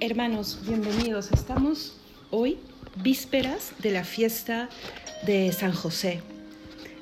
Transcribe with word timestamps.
Hermanos, 0.00 0.58
bienvenidos. 0.66 1.30
Estamos 1.30 1.96
hoy 2.30 2.58
vísperas 3.02 3.72
de 3.78 3.92
la 3.92 4.02
fiesta 4.02 4.68
de 5.24 5.52
San 5.52 5.72
José. 5.72 6.20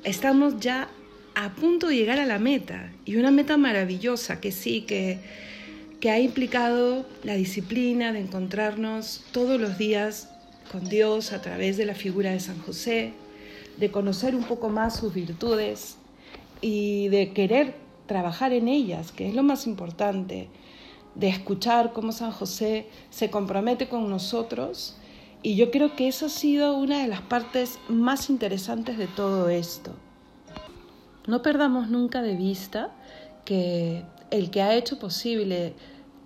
Estamos 0.03 0.59
ya 0.59 0.89
a 1.33 1.49
punto 1.55 1.87
de 1.87 1.95
llegar 1.95 2.19
a 2.19 2.25
la 2.25 2.37
meta 2.37 2.91
y 3.03 3.15
una 3.15 3.31
meta 3.31 3.57
maravillosa 3.57 4.39
que 4.39 4.51
sí, 4.51 4.81
que, 4.81 5.19
que 5.99 6.11
ha 6.11 6.19
implicado 6.19 7.05
la 7.23 7.33
disciplina 7.33 8.13
de 8.13 8.19
encontrarnos 8.19 9.23
todos 9.31 9.59
los 9.59 9.79
días 9.79 10.29
con 10.71 10.87
Dios 10.87 11.33
a 11.33 11.41
través 11.41 11.77
de 11.77 11.85
la 11.85 11.95
figura 11.95 12.31
de 12.31 12.39
San 12.39 12.59
José, 12.59 13.13
de 13.77 13.89
conocer 13.89 14.35
un 14.35 14.43
poco 14.43 14.69
más 14.69 14.97
sus 14.97 15.13
virtudes 15.13 15.97
y 16.61 17.07
de 17.07 17.33
querer 17.33 17.73
trabajar 18.05 18.53
en 18.53 18.67
ellas, 18.67 19.11
que 19.11 19.27
es 19.27 19.33
lo 19.33 19.41
más 19.41 19.65
importante 19.65 20.47
de 21.15 21.29
escuchar 21.29 21.93
cómo 21.93 22.11
San 22.11 22.31
José 22.31 22.87
se 23.09 23.29
compromete 23.29 23.87
con 23.87 24.09
nosotros. 24.09 24.95
Y 25.41 25.55
yo 25.55 25.71
creo 25.71 25.95
que 25.95 26.07
eso 26.07 26.27
ha 26.27 26.29
sido 26.29 26.77
una 26.77 27.01
de 27.01 27.07
las 27.07 27.21
partes 27.21 27.79
más 27.89 28.29
interesantes 28.29 28.97
de 28.97 29.07
todo 29.07 29.49
esto. 29.49 29.91
No 31.27 31.41
perdamos 31.41 31.89
nunca 31.89 32.21
de 32.21 32.35
vista 32.35 32.91
que 33.45 34.05
el 34.31 34.49
que 34.49 34.61
ha 34.61 34.75
hecho 34.75 34.99
posible 34.99 35.73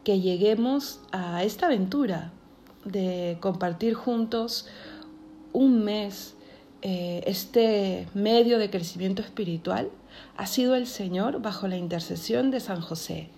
que 0.03 0.21
lleguemos 0.21 1.01
a 1.11 1.43
esta 1.43 1.65
aventura 1.65 2.31
de 2.85 3.37
compartir 3.41 3.93
juntos 3.93 4.67
un 5.51 5.83
mes, 5.83 6.35
eh, 6.81 7.23
este 7.25 8.07
medio 8.13 8.59
de 8.59 8.69
crecimiento 8.69 9.21
espiritual, 9.21 9.89
ha 10.37 10.47
sido 10.47 10.75
el 10.75 10.87
Señor 10.87 11.41
bajo 11.41 11.67
la 11.67 11.77
intercesión 11.77 12.51
de 12.51 12.59
San 12.59 12.81
José. 12.81 13.29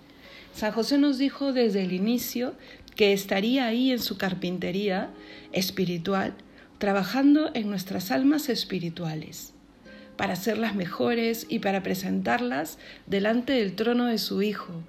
San 0.53 0.71
José 0.71 0.97
nos 0.97 1.17
dijo 1.17 1.53
desde 1.53 1.83
el 1.83 1.93
inicio 1.93 2.53
que 2.95 3.13
estaría 3.13 3.65
ahí 3.65 3.91
en 3.91 3.99
su 3.99 4.17
carpintería 4.17 5.09
espiritual, 5.53 6.33
trabajando 6.79 7.51
en 7.53 7.69
nuestras 7.69 8.11
almas 8.11 8.49
espirituales, 8.49 9.53
para 10.17 10.33
hacerlas 10.33 10.75
mejores 10.75 11.45
y 11.47 11.59
para 11.59 11.81
presentarlas 11.81 12.77
delante 13.05 13.53
del 13.53 13.75
trono 13.75 14.05
de 14.05 14.17
su 14.17 14.41
Hijo. 14.41 14.83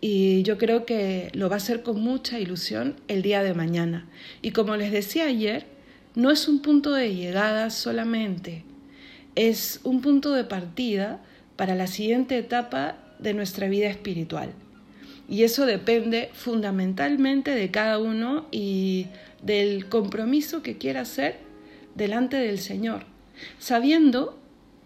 Y 0.00 0.42
yo 0.44 0.56
creo 0.56 0.86
que 0.86 1.30
lo 1.34 1.48
va 1.48 1.56
a 1.56 1.58
hacer 1.58 1.82
con 1.82 2.00
mucha 2.00 2.38
ilusión 2.38 2.96
el 3.08 3.22
día 3.22 3.42
de 3.42 3.54
mañana. 3.54 4.06
Y 4.40 4.52
como 4.52 4.76
les 4.76 4.92
decía 4.92 5.26
ayer, 5.26 5.66
no 6.14 6.30
es 6.30 6.48
un 6.48 6.60
punto 6.62 6.92
de 6.92 7.14
llegada 7.14 7.68
solamente, 7.68 8.64
es 9.34 9.80
un 9.84 10.00
punto 10.00 10.32
de 10.32 10.44
partida 10.44 11.22
para 11.56 11.74
la 11.74 11.86
siguiente 11.86 12.38
etapa 12.38 12.96
de 13.18 13.34
nuestra 13.34 13.68
vida 13.68 13.88
espiritual. 13.88 14.54
Y 15.28 15.42
eso 15.42 15.66
depende 15.66 16.30
fundamentalmente 16.32 17.50
de 17.52 17.70
cada 17.70 17.98
uno 17.98 18.46
y 18.52 19.08
del 19.42 19.88
compromiso 19.88 20.62
que 20.62 20.78
quiera 20.78 21.00
hacer 21.00 21.38
delante 21.94 22.36
del 22.36 22.58
Señor, 22.58 23.04
sabiendo 23.58 24.38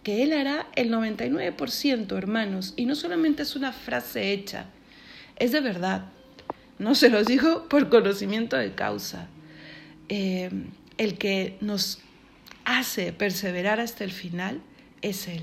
que 0.02 0.22
Él 0.22 0.32
hará 0.32 0.66
el 0.76 0.90
99%, 0.90 2.16
hermanos, 2.16 2.72
y 2.76 2.86
no 2.86 2.94
solamente 2.94 3.42
es 3.42 3.54
una 3.54 3.72
frase 3.72 4.32
hecha, 4.32 4.66
es 5.36 5.52
de 5.52 5.60
verdad. 5.60 6.06
No 6.78 6.94
se 6.94 7.10
los 7.10 7.26
digo 7.26 7.68
por 7.68 7.90
conocimiento 7.90 8.56
de 8.56 8.74
causa. 8.74 9.28
Eh, 10.08 10.50
el 10.96 11.18
que 11.18 11.58
nos 11.60 12.00
hace 12.64 13.12
perseverar 13.12 13.80
hasta 13.80 14.04
el 14.04 14.10
final 14.10 14.60
es 15.02 15.28
Él, 15.28 15.42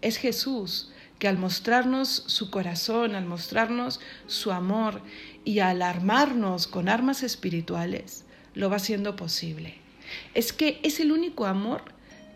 es 0.00 0.16
Jesús 0.16 0.90
que 1.18 1.28
al 1.28 1.38
mostrarnos 1.38 2.08
su 2.26 2.50
corazón, 2.50 3.14
al 3.14 3.26
mostrarnos 3.26 4.00
su 4.26 4.52
amor 4.52 5.02
y 5.44 5.58
al 5.58 5.82
armarnos 5.82 6.66
con 6.66 6.88
armas 6.88 7.22
espirituales, 7.22 8.24
lo 8.54 8.70
va 8.70 8.76
haciendo 8.76 9.16
posible. 9.16 9.74
Es 10.34 10.52
que 10.52 10.80
es 10.82 11.00
el 11.00 11.12
único 11.12 11.46
amor 11.46 11.82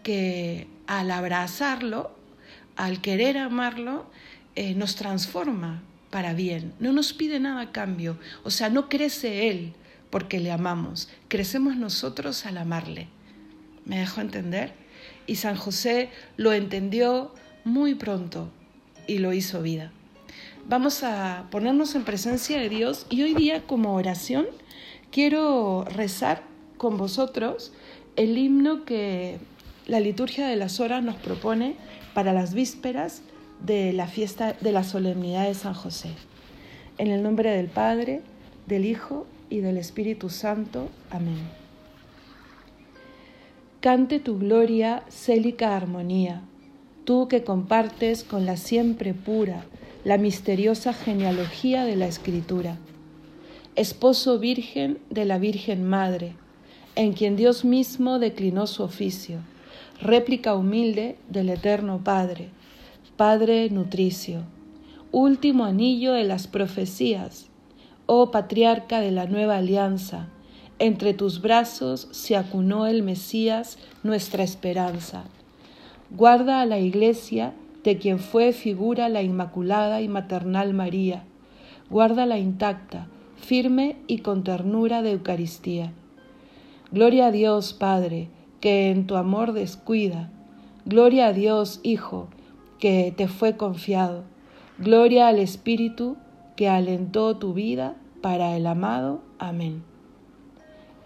que 0.02 0.66
al 0.86 1.10
abrazarlo, 1.10 2.16
al 2.76 3.00
querer 3.00 3.38
amarlo, 3.38 4.10
eh, 4.56 4.74
nos 4.74 4.96
transforma 4.96 5.82
para 6.10 6.34
bien. 6.34 6.74
No 6.80 6.92
nos 6.92 7.12
pide 7.12 7.38
nada 7.38 7.62
a 7.62 7.72
cambio. 7.72 8.18
O 8.42 8.50
sea, 8.50 8.68
no 8.68 8.88
crece 8.88 9.48
Él 9.48 9.74
porque 10.10 10.40
le 10.40 10.50
amamos, 10.50 11.08
crecemos 11.28 11.76
nosotros 11.76 12.44
al 12.44 12.58
amarle. 12.58 13.08
¿Me 13.86 13.98
dejo 13.98 14.20
entender? 14.20 14.74
Y 15.26 15.36
San 15.36 15.56
José 15.56 16.10
lo 16.36 16.52
entendió 16.52 17.34
muy 17.64 17.94
pronto 17.94 18.50
y 19.06 19.18
lo 19.18 19.32
hizo 19.32 19.62
vida. 19.62 19.92
Vamos 20.68 21.02
a 21.02 21.48
ponernos 21.50 21.94
en 21.94 22.04
presencia 22.04 22.58
de 22.58 22.68
Dios 22.68 23.06
y 23.10 23.22
hoy 23.22 23.34
día 23.34 23.62
como 23.66 23.94
oración 23.94 24.46
quiero 25.10 25.84
rezar 25.84 26.42
con 26.78 26.96
vosotros 26.96 27.72
el 28.16 28.38
himno 28.38 28.84
que 28.84 29.38
la 29.86 29.98
liturgia 29.98 30.46
de 30.46 30.56
las 30.56 30.78
horas 30.78 31.02
nos 31.02 31.16
propone 31.16 31.74
para 32.14 32.32
las 32.32 32.54
vísperas 32.54 33.22
de 33.64 33.92
la 33.92 34.06
fiesta 34.06 34.52
de 34.60 34.72
la 34.72 34.84
solemnidad 34.84 35.46
de 35.46 35.54
San 35.54 35.74
José. 35.74 36.10
En 36.98 37.08
el 37.08 37.22
nombre 37.22 37.50
del 37.50 37.66
Padre, 37.66 38.22
del 38.66 38.84
Hijo 38.84 39.26
y 39.50 39.58
del 39.58 39.78
Espíritu 39.78 40.30
Santo. 40.30 40.88
Amén. 41.10 41.38
Cante 43.80 44.20
tu 44.20 44.38
gloria, 44.38 45.02
célica 45.08 45.76
armonía 45.76 46.42
tú 47.04 47.26
que 47.26 47.42
compartes 47.42 48.22
con 48.22 48.46
la 48.46 48.56
siempre 48.56 49.12
pura 49.12 49.64
la 50.04 50.18
misteriosa 50.18 50.92
genealogía 50.92 51.84
de 51.84 51.96
la 51.96 52.06
Escritura, 52.06 52.76
esposo 53.76 54.38
virgen 54.38 54.98
de 55.10 55.24
la 55.24 55.38
Virgen 55.38 55.84
Madre, 55.84 56.34
en 56.94 57.12
quien 57.12 57.36
Dios 57.36 57.64
mismo 57.64 58.18
declinó 58.18 58.66
su 58.66 58.82
oficio, 58.82 59.38
réplica 60.00 60.54
humilde 60.54 61.16
del 61.28 61.48
Eterno 61.50 62.02
Padre, 62.04 62.50
Padre 63.16 63.68
nutricio, 63.70 64.42
último 65.10 65.64
anillo 65.64 66.12
de 66.12 66.24
las 66.24 66.46
profecías, 66.46 67.46
oh 68.06 68.30
patriarca 68.30 69.00
de 69.00 69.10
la 69.10 69.26
nueva 69.26 69.56
alianza, 69.56 70.28
entre 70.78 71.14
tus 71.14 71.40
brazos 71.40 72.08
se 72.10 72.36
acunó 72.36 72.86
el 72.86 73.02
Mesías, 73.02 73.78
nuestra 74.02 74.42
esperanza 74.42 75.24
Guarda 76.14 76.60
a 76.60 76.66
la 76.66 76.78
iglesia 76.78 77.54
de 77.84 77.96
quien 77.96 78.18
fue 78.18 78.52
figura 78.52 79.08
la 79.08 79.22
Inmaculada 79.22 80.02
y 80.02 80.08
Maternal 80.08 80.74
María. 80.74 81.24
Guárdala 81.88 82.36
intacta, 82.36 83.06
firme 83.36 83.96
y 84.08 84.18
con 84.18 84.44
ternura 84.44 85.00
de 85.00 85.12
Eucaristía. 85.12 85.94
Gloria 86.90 87.28
a 87.28 87.30
Dios, 87.30 87.72
Padre, 87.72 88.28
que 88.60 88.90
en 88.90 89.06
tu 89.06 89.16
amor 89.16 89.54
descuida. 89.54 90.28
Gloria 90.84 91.28
a 91.28 91.32
Dios, 91.32 91.80
Hijo, 91.82 92.28
que 92.78 93.14
te 93.16 93.26
fue 93.26 93.56
confiado. 93.56 94.24
Gloria 94.76 95.28
al 95.28 95.38
Espíritu 95.38 96.18
que 96.56 96.68
alentó 96.68 97.38
tu 97.38 97.54
vida 97.54 97.96
para 98.20 98.54
el 98.54 98.66
amado. 98.66 99.22
Amén. 99.38 99.82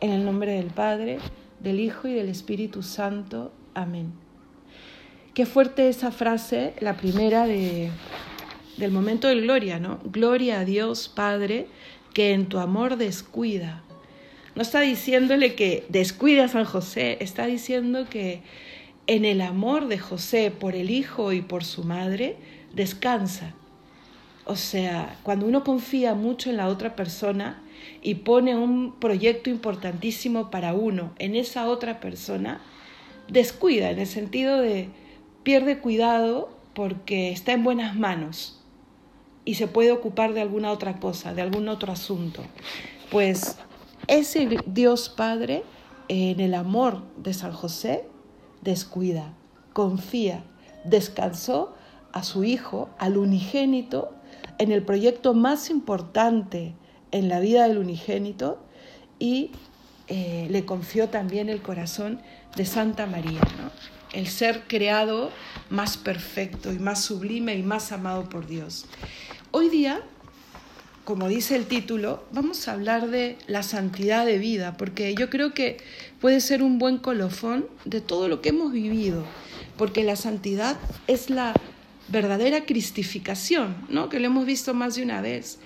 En 0.01 0.11
el 0.11 0.25
nombre 0.25 0.55
del 0.55 0.71
Padre, 0.71 1.19
del 1.61 1.79
Hijo 1.79 2.09
y 2.09 2.13
del 2.13 2.29
Espíritu 2.29 2.83
Santo. 2.83 3.53
Amén. 3.73 4.26
Qué 5.37 5.45
fuerte 5.45 5.91
esa 5.91 6.13
frase, 6.13 6.73
la 6.81 6.97
primera 6.97 7.47
de, 7.47 7.91
del 8.79 8.91
momento 8.91 9.29
de 9.29 9.39
gloria, 9.39 9.79
¿no? 9.79 10.01
Gloria 10.03 10.61
a 10.61 10.65
Dios 10.65 11.13
Padre 11.15 11.67
que 12.15 12.33
en 12.33 12.47
tu 12.47 12.59
amor 12.59 12.97
descuida. 12.97 13.83
No 14.55 14.63
está 14.63 14.81
diciéndole 14.81 15.55
que 15.55 15.85
descuide 15.91 16.41
a 16.41 16.49
San 16.49 16.65
José, 16.65 17.19
está 17.21 17.45
diciendo 17.45 18.07
que 18.09 18.41
en 19.07 19.27
el 19.27 19.43
amor 19.43 19.89
de 19.89 19.99
José 19.99 20.51
por 20.51 20.75
el 20.75 20.89
Hijo 20.89 21.35
y 21.35 21.43
por 21.43 21.65
su 21.65 21.85
madre 21.85 22.37
descansa. 22.73 23.53
O 24.47 24.57
sea, 24.57 25.19
cuando 25.23 25.45
uno 25.45 25.65
confía 25.65 26.15
mucho 26.15 26.49
en 26.49 26.57
la 26.57 26.69
otra 26.69 26.97
persona 26.97 27.63
y 28.01 28.15
pone 28.15 28.57
un 28.57 28.99
proyecto 28.99 29.51
importantísimo 29.51 30.51
para 30.51 30.73
uno 30.73 31.13
en 31.19 31.37
esa 31.37 31.69
otra 31.69 32.01
persona, 32.01 32.63
descuida 33.29 33.91
en 33.91 33.99
el 33.99 34.07
sentido 34.07 34.63
de 34.63 34.89
pierde 35.47 35.79
cuidado 35.79 36.49
porque 36.75 37.31
está 37.31 37.53
en 37.53 37.63
buenas 37.63 37.95
manos 37.95 38.61
y 39.45 39.55
se 39.55 39.69
puede 39.69 39.93
ocupar 39.93 40.33
de 40.33 40.41
alguna 40.41 40.73
otra 40.73 40.99
cosa, 40.99 41.35
de 41.35 41.41
algún 41.41 41.69
otro 41.69 41.93
asunto. 41.93 42.43
Pues 43.13 43.57
ese 44.09 44.49
Dios 44.67 45.09
Padre, 45.09 45.63
en 46.09 46.41
el 46.41 46.53
amor 46.53 47.05
de 47.17 47.33
San 47.33 47.53
José, 47.53 48.09
descuida, 48.61 49.35
confía, 49.73 50.43
descansó 50.83 51.77
a 52.13 52.25
su 52.25 52.43
Hijo, 52.43 52.91
al 52.99 53.17
unigénito, 53.17 54.15
en 54.59 54.73
el 54.73 54.83
proyecto 54.83 55.33
más 55.33 55.71
importante 55.71 56.75
en 57.13 57.29
la 57.29 57.39
vida 57.39 57.69
del 57.69 57.79
unigénito 57.79 58.59
y 59.21 59.53
eh, 60.09 60.49
le 60.51 60.65
confió 60.65 61.09
también 61.09 61.49
el 61.51 61.63
corazón 61.63 62.21
de 62.57 62.65
Santa 62.65 63.07
María. 63.07 63.43
¿no? 63.63 63.96
El 64.17 64.29
ser 64.29 64.65
creado 64.67 65.31
más 65.71 65.97
perfecto 65.97 66.73
y 66.73 66.79
más 66.79 67.05
sublime 67.05 67.55
y 67.57 67.63
más 67.63 67.93
amado 67.93 68.29
por 68.29 68.47
Dios. 68.47 68.87
Hoy 69.51 69.69
día 69.69 70.03
como 71.07 71.29
dice 71.29 71.55
el 71.55 71.67
título, 71.67 72.25
vamos 72.33 72.67
a 72.67 72.73
hablar 72.73 73.11
de 73.11 73.39
la 73.47 73.63
santidad 73.63 74.27
de 74.27 74.39
vida, 74.39 74.77
porque 74.77 75.15
yo 75.15 75.31
creo 75.31 75.55
que 75.55 75.77
puede 76.21 76.41
ser 76.41 76.65
un 76.65 76.81
buen 76.81 76.99
colofón 76.99 77.69
de 77.85 78.01
todo 78.01 78.27
lo 78.27 78.43
que 78.43 78.49
hemos 78.49 78.73
vivido, 78.73 79.25
porque 79.79 80.03
la 80.03 80.17
santidad 80.17 80.77
es 81.07 81.31
la 81.31 81.55
verdadera 82.09 82.65
cristificación, 82.67 83.77
¿no? 83.89 84.09
Que 84.09 84.19
lo 84.19 84.27
hemos 84.27 84.47
visto 84.47 84.75
más 84.75 84.97
de 84.97 85.05
una 85.05 85.21
vez. 85.21 85.61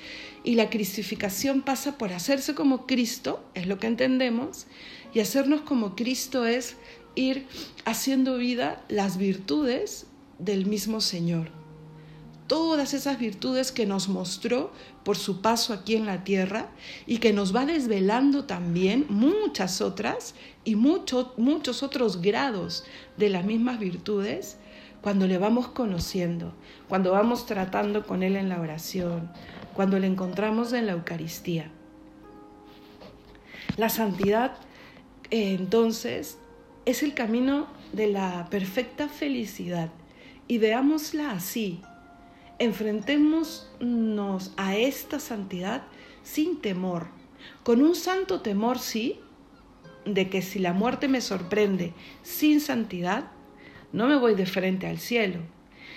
Y 0.44 0.56
la 0.56 0.68
cristificación 0.68 1.62
pasa 1.62 1.96
por 1.96 2.12
hacerse 2.12 2.54
como 2.54 2.86
Cristo, 2.86 3.42
es 3.54 3.66
lo 3.66 3.78
que 3.78 3.86
entendemos, 3.86 4.66
y 5.14 5.20
hacernos 5.20 5.62
como 5.62 5.96
Cristo 5.96 6.44
es 6.44 6.76
ir 7.14 7.46
haciendo 7.84 8.36
vida 8.38 8.82
las 8.88 9.16
virtudes 9.16 10.06
del 10.38 10.66
mismo 10.66 11.00
Señor. 11.00 11.48
Todas 12.46 12.94
esas 12.94 13.18
virtudes 13.18 13.70
que 13.70 13.86
nos 13.86 14.08
mostró 14.08 14.72
por 15.04 15.16
su 15.16 15.40
paso 15.40 15.72
aquí 15.72 15.94
en 15.94 16.06
la 16.06 16.24
tierra 16.24 16.70
y 17.06 17.18
que 17.18 17.32
nos 17.32 17.54
va 17.54 17.64
desvelando 17.64 18.44
también 18.44 19.06
muchas 19.08 19.80
otras 19.80 20.34
y 20.64 20.74
muchos 20.74 21.82
otros 21.82 22.20
grados 22.20 22.84
de 23.16 23.28
las 23.28 23.44
mismas 23.44 23.78
virtudes 23.78 24.56
cuando 25.00 25.26
le 25.26 25.38
vamos 25.38 25.68
conociendo, 25.68 26.52
cuando 26.88 27.12
vamos 27.12 27.46
tratando 27.46 28.06
con 28.06 28.22
Él 28.22 28.36
en 28.36 28.48
la 28.48 28.60
oración, 28.60 29.30
cuando 29.74 29.98
le 29.98 30.06
encontramos 30.06 30.72
en 30.72 30.86
la 30.86 30.92
Eucaristía. 30.92 31.70
La 33.76 33.88
santidad, 33.88 34.56
eh, 35.30 35.54
entonces, 35.54 36.38
es 36.90 37.02
el 37.02 37.14
camino 37.14 37.68
de 37.92 38.08
la 38.08 38.48
perfecta 38.50 39.08
felicidad. 39.08 39.90
Y 40.48 40.58
veámosla 40.58 41.30
así. 41.30 41.80
Enfrentémonos 42.58 44.52
a 44.56 44.76
esta 44.76 45.20
santidad 45.20 45.82
sin 46.22 46.60
temor, 46.60 47.08
con 47.62 47.80
un 47.82 47.94
santo 47.94 48.40
temor, 48.40 48.78
sí, 48.78 49.20
de 50.04 50.28
que 50.28 50.42
si 50.42 50.58
la 50.58 50.72
muerte 50.72 51.08
me 51.08 51.20
sorprende 51.20 51.92
sin 52.22 52.60
santidad, 52.60 53.30
no 53.92 54.06
me 54.06 54.16
voy 54.16 54.34
de 54.34 54.46
frente 54.46 54.86
al 54.86 54.98
cielo. 54.98 55.40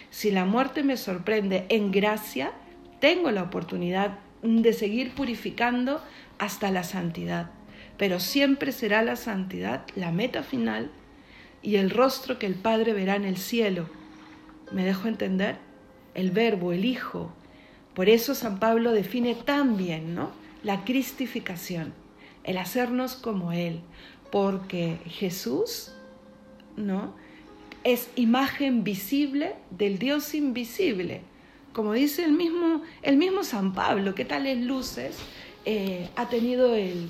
Si 0.10 0.32
la 0.32 0.46
muerte 0.46 0.84
me 0.84 0.98
sorprende 0.98 1.66
en 1.70 1.92
gracia, 1.92 2.54
tengo 3.00 3.32
la 3.32 3.44
oportunidad 3.44 4.20
de 4.42 4.74
seguir 4.74 5.14
purificando 5.16 6.02
hasta 6.38 6.72
la 6.72 6.84
santidad. 6.84 7.52
Pero 7.98 8.20
siempre 8.20 8.72
será 8.72 9.02
la 9.04 9.16
santidad 9.16 9.86
la 9.96 10.12
meta 10.12 10.44
final 10.44 10.92
y 11.62 11.76
el 11.76 11.90
rostro 11.90 12.40
que 12.40 12.46
el 12.46 12.56
Padre 12.56 12.94
verá 12.94 13.16
en 13.16 13.26
el 13.26 13.38
cielo. 13.38 13.90
¿Me 14.72 14.84
dejo 14.84 15.08
entender? 15.08 15.58
El 16.14 16.32
verbo, 16.32 16.74
el 16.74 16.86
Hijo. 16.86 17.32
Por 17.94 18.10
eso 18.10 18.36
San 18.36 18.60
Pablo 18.60 18.92
define 18.92 19.36
tan 19.36 19.78
bien, 19.78 20.16
¿no? 20.16 20.32
La 20.64 20.84
cristificación, 20.84 21.94
el 22.44 22.58
hacernos 22.58 23.16
como 23.16 23.52
Él, 23.52 23.82
porque 24.32 24.98
Jesús, 25.06 25.94
¿no? 26.76 27.14
es 27.84 28.10
imagen 28.16 28.84
visible 28.84 29.56
del 29.70 30.00
Dios 30.00 30.34
invisible. 30.34 31.22
Como 31.74 31.94
dice 31.94 32.24
el 32.24 32.34
mismo, 32.34 32.82
el 33.02 33.18
mismo 33.18 33.44
San 33.44 33.74
Pablo, 33.74 34.16
¿qué 34.16 34.26
tales 34.26 34.60
luces 34.60 35.18
eh, 35.66 36.10
ha 36.16 36.30
tenido 36.30 36.76
el, 36.76 37.10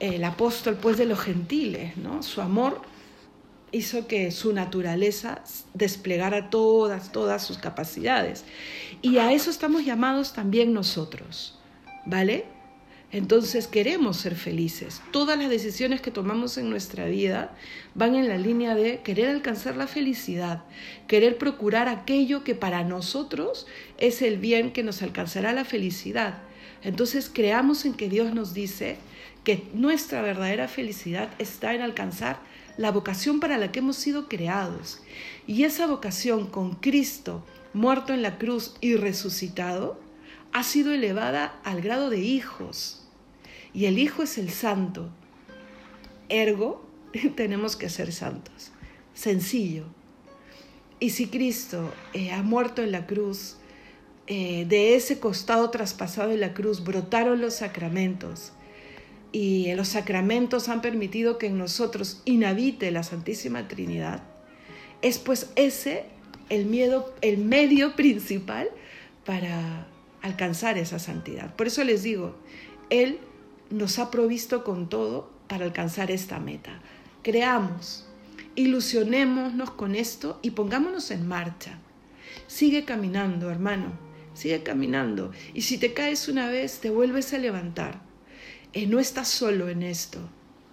el, 0.00 0.24
apóstol 0.24 0.76
pues 0.80 0.96
de 0.96 1.06
los 1.06 1.20
gentiles? 1.20 1.96
¿no? 1.96 2.22
Su 2.22 2.40
amor 2.40 2.82
hizo 3.72 4.06
que 4.06 4.30
su 4.30 4.52
naturaleza 4.52 5.42
desplegara 5.74 6.50
todas, 6.50 7.12
todas 7.12 7.44
sus 7.44 7.58
capacidades. 7.58 8.44
Y 9.02 9.18
a 9.18 9.32
eso 9.32 9.50
estamos 9.50 9.84
llamados 9.84 10.32
también 10.32 10.72
nosotros, 10.72 11.58
¿vale? 12.06 12.46
Entonces 13.14 13.68
queremos 13.68 14.16
ser 14.16 14.34
felices. 14.34 15.00
Todas 15.12 15.38
las 15.38 15.48
decisiones 15.48 16.00
que 16.00 16.10
tomamos 16.10 16.58
en 16.58 16.68
nuestra 16.68 17.06
vida 17.06 17.54
van 17.94 18.16
en 18.16 18.28
la 18.28 18.38
línea 18.38 18.74
de 18.74 19.02
querer 19.02 19.28
alcanzar 19.28 19.76
la 19.76 19.86
felicidad, 19.86 20.64
querer 21.06 21.38
procurar 21.38 21.88
aquello 21.88 22.42
que 22.42 22.56
para 22.56 22.82
nosotros 22.82 23.68
es 23.98 24.20
el 24.20 24.38
bien 24.38 24.72
que 24.72 24.82
nos 24.82 25.00
alcanzará 25.00 25.52
la 25.52 25.64
felicidad. 25.64 26.38
Entonces 26.82 27.30
creamos 27.32 27.84
en 27.84 27.94
que 27.94 28.08
Dios 28.08 28.34
nos 28.34 28.52
dice 28.52 28.96
que 29.44 29.68
nuestra 29.74 30.22
verdadera 30.22 30.68
felicidad 30.68 31.30
está 31.38 31.74
en 31.74 31.82
alcanzar 31.82 32.40
la 32.76 32.90
vocación 32.90 33.38
para 33.40 33.58
la 33.58 33.70
que 33.70 33.78
hemos 33.78 33.96
sido 33.96 34.28
creados. 34.28 35.02
Y 35.46 35.64
esa 35.64 35.86
vocación 35.86 36.46
con 36.46 36.74
Cristo 36.74 37.44
muerto 37.72 38.12
en 38.12 38.22
la 38.22 38.38
cruz 38.38 38.74
y 38.80 38.96
resucitado 38.96 40.00
ha 40.52 40.62
sido 40.64 40.92
elevada 40.92 41.60
al 41.64 41.82
grado 41.82 42.10
de 42.10 42.20
hijos 42.20 43.04
y 43.74 43.86
el 43.86 43.98
Hijo 43.98 44.22
es 44.22 44.38
el 44.38 44.50
santo. 44.50 45.10
Ergo, 46.28 46.86
tenemos 47.36 47.76
que 47.76 47.90
ser 47.90 48.12
santos. 48.12 48.70
Sencillo. 49.12 49.84
Y 51.00 51.10
si 51.10 51.26
Cristo 51.26 51.92
eh, 52.14 52.32
ha 52.32 52.42
muerto 52.42 52.82
en 52.82 52.92
la 52.92 53.06
cruz, 53.06 53.56
eh, 54.28 54.64
de 54.66 54.94
ese 54.94 55.18
costado 55.18 55.68
traspasado 55.70 56.30
en 56.30 56.40
la 56.40 56.54
cruz 56.54 56.84
brotaron 56.84 57.40
los 57.40 57.54
sacramentos. 57.54 58.52
Y 59.34 59.74
los 59.74 59.88
sacramentos 59.88 60.68
han 60.68 60.80
permitido 60.80 61.38
que 61.38 61.48
en 61.48 61.58
nosotros 61.58 62.22
inhabite 62.24 62.92
la 62.92 63.02
Santísima 63.02 63.66
Trinidad. 63.66 64.22
Es 65.02 65.18
pues 65.18 65.50
ese 65.56 66.04
el, 66.50 66.66
miedo, 66.66 67.12
el 67.20 67.38
medio 67.38 67.96
principal 67.96 68.68
para 69.26 69.88
alcanzar 70.22 70.78
esa 70.78 71.00
santidad. 71.00 71.52
Por 71.56 71.66
eso 71.66 71.82
les 71.82 72.04
digo, 72.04 72.36
Él 72.90 73.18
nos 73.70 73.98
ha 73.98 74.12
provisto 74.12 74.62
con 74.62 74.88
todo 74.88 75.32
para 75.48 75.64
alcanzar 75.64 76.12
esta 76.12 76.38
meta. 76.38 76.80
Creamos, 77.24 78.06
ilusionémonos 78.54 79.72
con 79.72 79.96
esto 79.96 80.38
y 80.42 80.52
pongámonos 80.52 81.10
en 81.10 81.26
marcha. 81.26 81.80
Sigue 82.46 82.84
caminando, 82.84 83.50
hermano, 83.50 83.98
sigue 84.32 84.62
caminando. 84.62 85.32
Y 85.54 85.62
si 85.62 85.76
te 85.76 85.92
caes 85.92 86.28
una 86.28 86.48
vez, 86.48 86.78
te 86.78 86.90
vuelves 86.90 87.34
a 87.34 87.38
levantar. 87.38 88.13
Eh, 88.74 88.86
no 88.86 88.98
estás 88.98 89.28
solo 89.28 89.68
en 89.68 89.82
esto. 89.82 90.18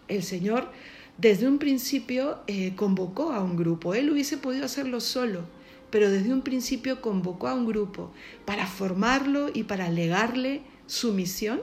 El 0.07 0.23
Señor 0.23 0.69
desde 1.17 1.47
un 1.47 1.59
principio 1.59 2.39
eh, 2.47 2.73
convocó 2.75 3.31
a 3.31 3.43
un 3.43 3.55
grupo. 3.55 3.93
Él 3.93 4.09
hubiese 4.09 4.37
podido 4.37 4.65
hacerlo 4.65 4.99
solo, 4.99 5.45
pero 5.91 6.09
desde 6.09 6.33
un 6.33 6.41
principio 6.41 6.99
convocó 6.99 7.47
a 7.47 7.53
un 7.53 7.67
grupo 7.67 8.11
para 8.43 8.65
formarlo 8.65 9.49
y 9.53 9.63
para 9.63 9.89
legarle 9.91 10.61
su 10.87 11.13
misión 11.13 11.61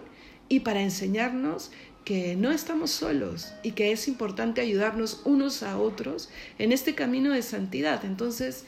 y 0.48 0.60
para 0.60 0.80
enseñarnos 0.80 1.72
que 2.04 2.36
no 2.36 2.52
estamos 2.52 2.90
solos 2.90 3.52
y 3.62 3.72
que 3.72 3.90
es 3.90 4.08
importante 4.08 4.60
ayudarnos 4.60 5.22
unos 5.24 5.62
a 5.62 5.76
otros 5.76 6.30
en 6.58 6.70
este 6.70 6.94
camino 6.94 7.32
de 7.32 7.42
santidad. 7.42 8.04
Entonces, 8.04 8.64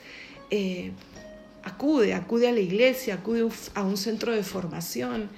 eh, 0.50 0.90
acude, 1.62 2.14
acude 2.14 2.48
a 2.48 2.52
la 2.52 2.60
iglesia, 2.60 3.14
acude 3.14 3.48
a 3.74 3.82
un 3.82 3.96
centro 3.96 4.32
de 4.32 4.42
formación, 4.42 5.30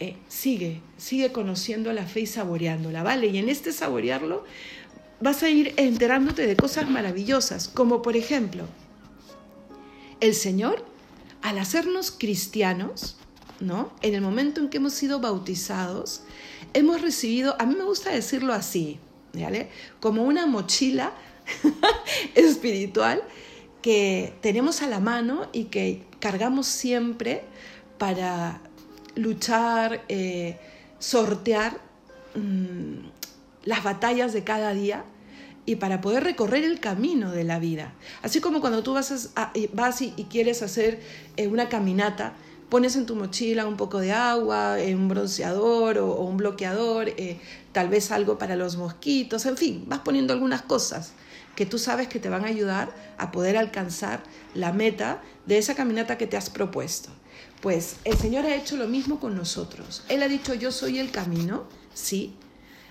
eh, 0.00 0.16
sigue, 0.28 0.80
sigue 0.96 1.32
conociendo 1.32 1.92
la 1.92 2.04
fe 2.04 2.20
y 2.20 2.26
saboreándola, 2.26 3.02
¿vale? 3.02 3.28
Y 3.28 3.38
en 3.38 3.48
este 3.48 3.72
saborearlo 3.72 4.44
vas 5.20 5.42
a 5.42 5.48
ir 5.48 5.72
enterándote 5.76 6.46
de 6.46 6.56
cosas 6.56 6.88
maravillosas, 6.90 7.68
como 7.68 8.02
por 8.02 8.16
ejemplo, 8.16 8.64
el 10.20 10.34
Señor, 10.34 10.84
al 11.42 11.58
hacernos 11.58 12.10
cristianos, 12.10 13.16
¿no? 13.60 13.92
En 14.02 14.14
el 14.14 14.20
momento 14.20 14.60
en 14.60 14.68
que 14.68 14.78
hemos 14.78 14.94
sido 14.94 15.20
bautizados, 15.20 16.22
hemos 16.72 17.00
recibido, 17.00 17.56
a 17.60 17.66
mí 17.66 17.74
me 17.76 17.84
gusta 17.84 18.10
decirlo 18.10 18.52
así, 18.52 18.98
¿vale? 19.32 19.70
Como 20.00 20.24
una 20.24 20.46
mochila 20.46 21.12
espiritual 22.34 23.22
que 23.82 24.34
tenemos 24.40 24.82
a 24.82 24.88
la 24.88 24.98
mano 24.98 25.48
y 25.52 25.64
que 25.64 26.04
cargamos 26.18 26.66
siempre 26.66 27.42
para 27.98 28.60
luchar, 29.14 30.04
eh, 30.08 30.58
sortear 30.98 31.78
mm, 32.34 33.06
las 33.64 33.82
batallas 33.82 34.32
de 34.32 34.44
cada 34.44 34.72
día 34.74 35.04
y 35.66 35.76
para 35.76 36.00
poder 36.00 36.24
recorrer 36.24 36.64
el 36.64 36.80
camino 36.80 37.30
de 37.30 37.44
la 37.44 37.58
vida. 37.58 37.92
Así 38.22 38.40
como 38.40 38.60
cuando 38.60 38.82
tú 38.82 38.94
vas, 38.94 39.30
vas 39.72 40.02
y, 40.02 40.10
quieres 40.30 40.62
hacer 40.62 41.00
eh, 41.36 41.48
una 41.48 41.68
caminata, 41.68 42.34
pones 42.68 42.96
en 42.96 43.06
tu 43.06 43.14
mochila 43.14 43.66
un 43.66 43.76
poco 43.76 43.98
de 43.98 44.12
agua, 44.12 44.78
eh, 44.80 44.94
un 44.94 45.08
bronceador 45.08 45.98
o, 45.98 46.14
un 46.22 46.36
bloqueador, 46.36 47.08
eh, 47.08 47.38
tal 47.72 47.88
vez 47.88 48.10
algo 48.10 48.36
para 48.38 48.56
los 48.56 48.76
mosquitos, 48.76 49.46
en 49.46 49.56
fin, 49.56 49.84
vas 49.86 50.00
poniendo 50.00 50.32
algunas 50.32 50.62
cosas 50.62 51.12
que 51.56 51.66
tú 51.66 51.78
sabes 51.78 52.08
que 52.08 52.18
te 52.18 52.28
van 52.28 52.44
a 52.44 52.48
ayudar 52.48 52.92
a 53.16 53.30
poder 53.30 53.56
alcanzar 53.56 54.22
la 54.54 54.72
meta 54.72 55.22
de 55.46 55.58
esa 55.58 55.74
caminata 55.74 56.18
que 56.18 56.26
te 56.26 56.36
has 56.36 56.50
propuesto. 56.50 57.10
Pues 57.64 57.96
el 58.04 58.18
Señor 58.18 58.44
ha 58.44 58.54
hecho 58.54 58.76
lo 58.76 58.88
mismo 58.88 59.18
con 59.18 59.34
nosotros. 59.34 60.02
Él 60.10 60.22
ha 60.22 60.28
dicho, 60.28 60.52
yo 60.52 60.70
soy 60.70 60.98
el 60.98 61.10
camino, 61.10 61.64
sí. 61.94 62.34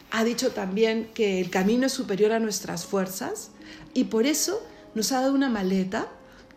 Ha 0.10 0.24
dicho 0.24 0.50
también 0.50 1.12
que 1.14 1.40
el 1.40 1.52
camino 1.52 1.86
es 1.86 1.94
superior 1.94 2.32
a 2.32 2.40
nuestras 2.40 2.84
fuerzas 2.84 3.52
y 3.94 4.06
por 4.06 4.26
eso 4.26 4.66
nos 4.96 5.12
ha 5.12 5.22
dado 5.22 5.36
una 5.36 5.48
maleta 5.48 6.08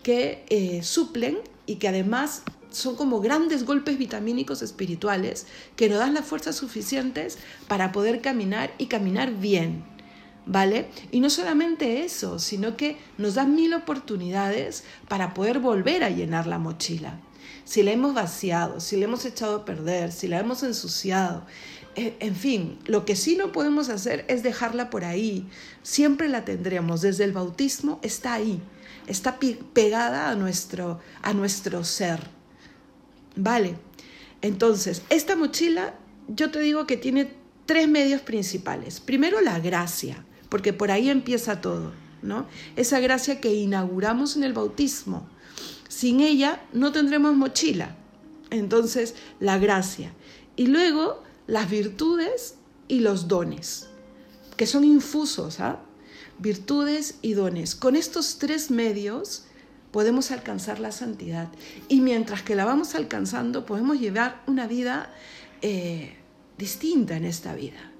que 0.03 0.47
eh, 0.49 0.83
suplen 0.83 1.41
y 1.67 1.75
que 1.75 1.89
además 1.89 2.41
son 2.71 2.97
como 2.97 3.21
grandes 3.21 3.67
golpes 3.67 3.99
vitamínicos 3.99 4.63
espirituales 4.63 5.47
que 5.77 5.91
nos 5.91 5.99
dan 5.99 6.15
las 6.15 6.25
fuerzas 6.25 6.57
suficientes 6.57 7.37
para 7.69 7.93
poder 7.93 8.23
caminar 8.23 8.73
y 8.79 8.87
caminar 8.87 9.35
bien. 9.35 9.85
¿Vale? 10.47 10.89
Y 11.13 11.21
no 11.21 11.29
solamente 11.29 12.03
eso, 12.03 12.39
sino 12.39 12.79
que 12.79 12.97
nos 13.19 13.35
dan 13.35 13.55
mil 13.55 13.75
oportunidades 13.75 14.85
para 15.07 15.35
poder 15.35 15.59
volver 15.59 16.03
a 16.03 16.09
llenar 16.09 16.47
la 16.47 16.59
mochila. 16.59 17.21
Si 17.67 17.83
la 17.83 17.93
hemos 17.93 18.15
vaciado, 18.15 18.81
si 18.81 18.97
la 18.97 19.05
hemos 19.05 19.27
echado 19.27 19.57
a 19.57 19.65
perder, 19.67 20.11
si 20.11 20.27
la 20.27 20.41
hemos 20.41 20.63
ensuciado, 20.63 21.45
eh, 21.97 22.17
en 22.21 22.35
fin, 22.35 22.79
lo 22.87 23.05
que 23.05 23.15
sí 23.15 23.37
no 23.37 23.53
podemos 23.53 23.91
hacer 23.91 24.25
es 24.29 24.43
dejarla 24.43 24.89
por 24.89 25.05
ahí. 25.05 25.47
Siempre 25.83 26.31
la 26.31 26.47
tendremos. 26.47 27.03
Desde 27.03 27.25
el 27.25 27.33
bautismo 27.33 28.01
está 28.03 28.33
ahí, 28.33 28.63
está 29.07 29.39
pegada 29.75 30.31
a 30.31 30.35
nuestro, 30.35 31.01
a 31.21 31.35
nuestro 31.35 31.85
ser. 31.85 32.21
Vale. 33.37 33.77
Entonces, 34.41 35.03
esta 35.11 35.37
mochila, 35.37 35.95
yo 36.29 36.51
te 36.51 36.61
digo 36.61 36.87
que 36.87 36.97
tiene 36.97 37.35
tres 37.67 37.87
medios 37.87 38.23
principales. 38.23 39.01
Primero, 39.01 39.43
la 39.43 39.59
gracia 39.59 40.25
porque 40.49 40.73
por 40.73 40.91
ahí 40.91 41.11
empieza 41.11 41.61
todo, 41.61 41.93
¿no? 42.23 42.47
Esa 42.77 43.01
gracia 43.01 43.41
que 43.41 43.53
inauguramos 43.53 44.37
en 44.37 44.45
el 44.45 44.53
bautismo. 44.53 45.29
Sin 45.97 46.21
ella 46.21 46.63
no 46.75 46.93
tendremos 46.93 47.35
mochila. 47.37 47.97
Entonces, 48.51 49.15
la 49.41 49.57
gracia. 49.57 50.13
Y 50.55 50.67
luego, 50.67 51.23
las 51.47 51.71
virtudes 51.71 52.57
y 52.87 52.99
los 52.99 53.29
dones, 53.29 53.89
que 54.59 54.67
son 54.67 54.85
infusos, 54.85 55.59
¿ah? 55.59 55.81
Virtudes 56.39 57.15
y 57.23 57.33
dones. 57.33 57.75
Con 57.75 57.97
estos 57.97 58.37
tres 58.37 58.71
medios 58.71 59.45
podemos 59.91 60.33
alcanzar 60.33 60.81
la 60.81 60.93
santidad. 60.93 61.49
Y 61.89 62.03
mientras 62.03 62.43
que 62.43 62.57
la 62.57 62.67
vamos 62.67 62.95
alcanzando, 62.95 63.65
podemos 63.65 63.99
llevar 63.99 64.43
una 64.47 64.67
vida 64.67 65.11
eh, 65.63 66.15
distinta 66.59 67.17
en 67.17 67.25
esta 67.25 67.55
vida 67.55 67.91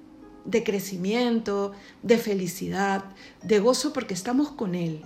de 0.45 0.63
crecimiento, 0.63 1.71
de 2.03 2.19
felicidad, 2.19 3.05
de 3.41 3.59
gozo 3.59 3.91
porque 3.91 4.13
estamos 4.13 4.51
con 4.51 4.75
Él. 4.75 5.01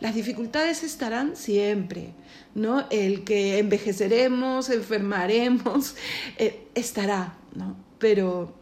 Las 0.00 0.14
dificultades 0.14 0.82
estarán 0.82 1.36
siempre, 1.36 2.14
¿no? 2.54 2.86
El 2.90 3.24
que 3.24 3.58
envejeceremos, 3.58 4.70
enfermaremos, 4.70 5.96
eh, 6.38 6.68
estará, 6.74 7.38
¿no? 7.54 7.76
Pero 7.98 8.54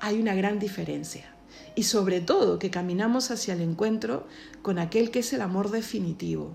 hay 0.00 0.20
una 0.20 0.34
gran 0.34 0.58
diferencia. 0.58 1.34
Y 1.76 1.84
sobre 1.84 2.20
todo 2.20 2.58
que 2.58 2.70
caminamos 2.70 3.30
hacia 3.30 3.54
el 3.54 3.60
encuentro 3.60 4.26
con 4.62 4.78
aquel 4.78 5.10
que 5.10 5.20
es 5.20 5.32
el 5.32 5.40
amor 5.40 5.70
definitivo, 5.70 6.52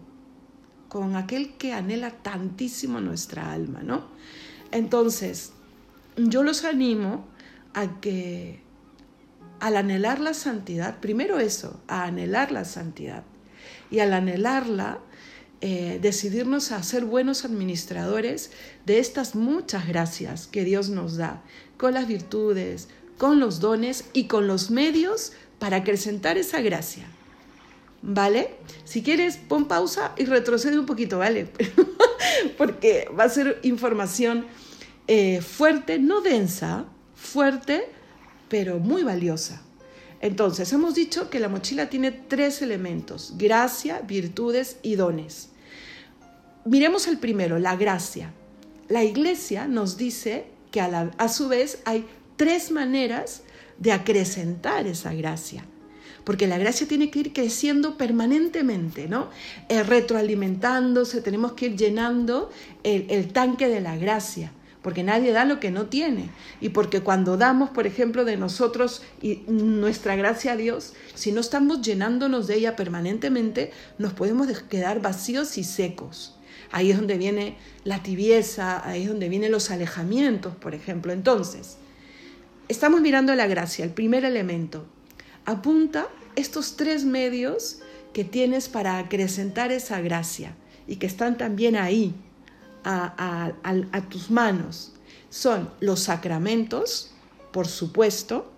con 0.90 1.16
aquel 1.16 1.56
que 1.58 1.74
anhela 1.74 2.12
tantísimo 2.12 3.00
nuestra 3.00 3.52
alma, 3.52 3.82
¿no? 3.82 4.06
Entonces, 4.72 5.54
yo 6.18 6.44
los 6.44 6.64
animo 6.66 7.26
a 7.74 8.00
que 8.02 8.60
al 9.60 9.78
anhelar 9.78 10.20
la 10.20 10.34
santidad, 10.34 11.00
primero 11.00 11.40
eso, 11.40 11.80
a 11.88 12.04
anhelar 12.04 12.52
la 12.52 12.66
santidad. 12.66 13.24
Y 13.92 14.00
al 14.00 14.14
anhelarla, 14.14 15.00
eh, 15.62 16.00
decidirnos 16.02 16.72
a 16.72 16.84
ser 16.84 17.06
buenos 17.06 17.46
administradores 17.46 18.52
de 18.86 19.00
estas 19.00 19.36
muchas 19.36 19.88
gracias 19.88 20.48
que 20.48 20.64
Dios 20.64 20.90
nos 20.90 21.18
da, 21.18 21.42
con 21.78 21.94
las 21.94 22.08
virtudes, 22.08 22.88
con 23.18 23.40
los 23.40 23.60
dones 23.60 24.06
y 24.14 24.26
con 24.26 24.48
los 24.48 24.70
medios 24.70 25.32
para 25.58 25.78
acrecentar 25.78 26.38
esa 26.38 26.62
gracia. 26.62 27.06
¿Vale? 28.02 28.58
Si 28.84 29.02
quieres, 29.02 29.38
pon 29.38 29.68
pausa 29.68 30.14
y 30.18 30.26
retrocede 30.26 30.78
un 30.78 30.86
poquito, 30.86 31.18
¿vale? 31.18 31.48
Porque 32.58 33.10
va 33.18 33.24
a 33.24 33.30
ser 33.30 33.60
información 33.64 34.46
eh, 35.08 35.42
fuerte, 35.42 35.98
no 35.98 36.22
densa, 36.22 36.86
fuerte, 37.16 37.90
pero 38.50 38.78
muy 38.78 39.02
valiosa. 39.02 39.65
Entonces, 40.26 40.74
hemos 40.74 40.96
dicho 40.96 41.30
que 41.30 41.40
la 41.40 41.50
mochila 41.50 41.88
tiene 41.88 42.12
tres 42.12 42.64
elementos, 42.64 43.36
gracia, 43.38 44.02
virtudes 44.02 44.78
y 44.82 44.96
dones. 44.96 45.50
Miremos 46.66 47.06
el 47.08 47.20
primero, 47.20 47.60
la 47.60 47.76
gracia. 47.76 48.34
La 48.90 49.04
iglesia 49.04 49.68
nos 49.68 49.98
dice 49.98 50.48
que 50.72 50.82
a, 50.82 51.30
su 51.30 51.48
vez 51.48 51.78
hay 51.86 52.08
tres 52.38 52.72
maneras 52.72 53.44
de 53.78 53.92
acrecentar 53.92 54.88
esa 54.88 55.14
gracia 55.14 55.64
porque 56.24 56.48
la 56.48 56.58
gracia 56.58 56.88
tiene 56.88 57.12
que 57.12 57.20
ir 57.20 57.34
creciendo 57.34 57.98
permanentemente, 57.98 59.08
¿no? 59.08 59.30
Eh, 59.70 59.84
retroalimentándose, 59.84 61.22
tenemos 61.22 61.54
que 61.54 61.68
ir 61.68 61.76
llenando 61.76 62.50
el, 62.82 63.32
tanque 63.32 63.68
de 63.68 63.80
la 63.80 63.96
gracia 63.96 64.52
porque 64.86 65.02
nadie 65.02 65.32
da 65.32 65.46
lo 65.46 65.60
que 65.60 65.72
no 65.72 65.88
tiene. 65.88 66.30
Y 66.62 66.70
porque 66.70 67.02
cuando 67.02 67.38
damos, 67.38 67.72
por 67.72 67.88
ejemplo, 67.88 68.24
de 68.24 68.38
nosotros 68.38 69.02
y 69.20 69.42
nuestra 69.48 70.16
gracia 70.16 70.52
a 70.52 70.56
Dios, 70.56 70.94
si 71.16 71.32
no 71.32 71.42
estamos 71.42 71.82
llenándonos 71.82 72.46
de 72.46 72.58
ella 72.58 72.76
permanentemente, 72.76 73.72
nos 73.98 74.14
podemos 74.14 74.48
quedar 74.70 75.02
vacíos 75.02 75.58
y 75.58 75.64
secos. 75.64 76.38
Ahí 76.72 76.92
es 76.92 76.98
donde 76.98 77.18
viene 77.18 77.58
la 77.84 78.04
tibieza, 78.04 78.88
ahí 78.88 79.02
es 79.02 79.08
donde 79.08 79.28
vienen 79.28 79.52
los 79.52 79.72
alejamientos, 79.72 80.56
por 80.56 80.76
ejemplo. 80.76 81.12
Entonces, 81.12 81.78
estamos 82.68 83.02
mirando 83.02 83.34
la 83.34 83.48
gracia, 83.48 83.86
el 83.86 83.92
primer 83.92 84.24
elemento. 84.24 84.86
Apunta 85.46 86.10
estos 86.36 86.78
tres 86.78 87.06
medios 87.06 87.80
que 88.14 88.24
tienes 88.24 88.70
para 88.70 89.00
acrecentar 89.00 89.72
esa 89.72 90.00
gracia 90.02 90.56
y 90.86 90.98
que 90.98 91.08
están 91.08 91.40
también 91.40 91.76
ahí 91.76 92.14
a, 92.86 94.02
tus 94.10 94.30
manos 94.30 94.94
son 95.30 95.70
los 95.80 96.02
sacramentos, 96.02 97.12
por 97.52 97.68
supuesto, 97.68 98.52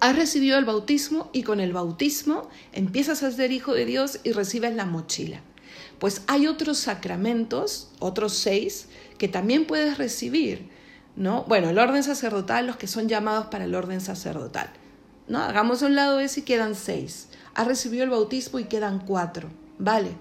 has 0.00 0.16
recibido 0.16 0.58
el 0.58 0.64
bautismo 0.64 1.30
y 1.32 1.42
con 1.42 1.60
el 1.60 1.72
bautismo 1.72 2.48
empiezas 2.72 3.22
a 3.22 3.30
ser 3.30 3.52
hijo 3.52 3.74
de 3.74 3.84
Dios 3.84 4.20
y 4.24 4.32
recibes 4.32 4.74
la 4.74 4.86
mochila. 4.86 5.42
Pues 5.98 6.22
hay 6.26 6.46
otros 6.46 6.78
sacramentos, 6.78 7.90
otros 7.98 8.32
seis, 8.32 8.88
que 9.18 9.28
también 9.28 9.66
puedes 9.66 9.98
recibir, 9.98 10.70
¿no? 11.14 11.44
Bueno, 11.44 11.68
el 11.68 11.78
orden 11.78 12.02
sacerdotal, 12.02 12.66
los 12.66 12.76
que 12.76 12.86
son 12.86 13.08
llamados 13.08 13.46
para 13.46 13.66
el 13.66 13.74
orden 13.74 14.00
sacerdotal, 14.00 14.70
¿no? 15.28 15.40
Hagamos 15.40 15.82
un 15.82 15.94
lado 15.94 16.18
ese 16.18 16.40
y 16.40 16.44
quedan 16.44 16.74
seis. 16.74 17.28
Has 17.54 17.66
recibido 17.66 18.04
el 18.04 18.10
bautismo 18.10 18.58
y 18.58 18.64
quedan 18.64 19.00
cuatro, 19.00 19.50
¿vale? 19.78 20.12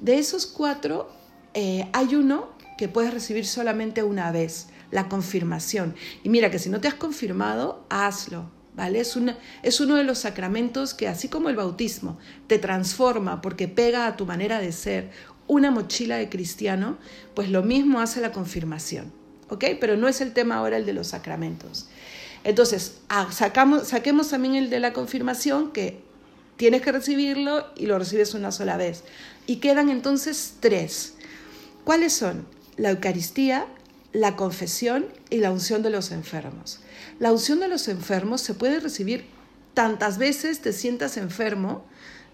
De 0.00 0.18
esos 0.18 0.46
cuatro, 0.46 1.19
eh, 1.54 1.88
hay 1.92 2.14
uno 2.14 2.50
que 2.78 2.88
puedes 2.88 3.12
recibir 3.12 3.46
solamente 3.46 4.02
una 4.02 4.32
vez, 4.32 4.68
la 4.90 5.08
confirmación. 5.08 5.94
Y 6.22 6.28
mira 6.28 6.50
que 6.50 6.58
si 6.58 6.70
no 6.70 6.80
te 6.80 6.88
has 6.88 6.94
confirmado, 6.94 7.84
hazlo, 7.90 8.50
¿vale? 8.74 9.00
Es, 9.00 9.18
es 9.62 9.80
uno 9.80 9.96
de 9.96 10.04
los 10.04 10.18
sacramentos 10.18 10.94
que, 10.94 11.08
así 11.08 11.28
como 11.28 11.48
el 11.48 11.56
bautismo, 11.56 12.18
te 12.46 12.58
transforma 12.58 13.40
porque 13.40 13.68
pega 13.68 14.06
a 14.06 14.16
tu 14.16 14.26
manera 14.26 14.58
de 14.60 14.72
ser 14.72 15.10
una 15.46 15.70
mochila 15.70 16.16
de 16.16 16.28
cristiano, 16.28 16.96
pues 17.34 17.50
lo 17.50 17.62
mismo 17.62 18.00
hace 18.00 18.20
la 18.20 18.32
confirmación, 18.32 19.12
¿ok? 19.48 19.64
Pero 19.80 19.96
no 19.96 20.06
es 20.06 20.20
el 20.20 20.32
tema 20.32 20.56
ahora 20.56 20.76
el 20.76 20.86
de 20.86 20.92
los 20.92 21.08
sacramentos. 21.08 21.88
Entonces, 22.44 23.00
ah, 23.08 23.28
sacamos, 23.32 23.88
saquemos 23.88 24.28
también 24.30 24.54
el 24.54 24.70
de 24.70 24.80
la 24.80 24.92
confirmación, 24.92 25.72
que 25.72 26.02
tienes 26.56 26.82
que 26.82 26.92
recibirlo 26.92 27.66
y 27.76 27.86
lo 27.86 27.98
recibes 27.98 28.34
una 28.34 28.52
sola 28.52 28.76
vez. 28.76 29.04
Y 29.46 29.56
quedan 29.56 29.88
entonces 29.90 30.54
tres. 30.60 31.14
¿Cuáles 31.90 32.12
son? 32.12 32.46
La 32.76 32.90
Eucaristía, 32.90 33.66
la 34.12 34.36
confesión 34.36 35.06
y 35.28 35.38
la 35.38 35.50
unción 35.50 35.82
de 35.82 35.90
los 35.90 36.12
enfermos. 36.12 36.78
La 37.18 37.32
unción 37.32 37.58
de 37.58 37.66
los 37.66 37.88
enfermos 37.88 38.42
se 38.42 38.54
puede 38.54 38.78
recibir 38.78 39.24
tantas 39.74 40.16
veces 40.16 40.60
te 40.60 40.72
sientas 40.72 41.16
enfermo, 41.16 41.84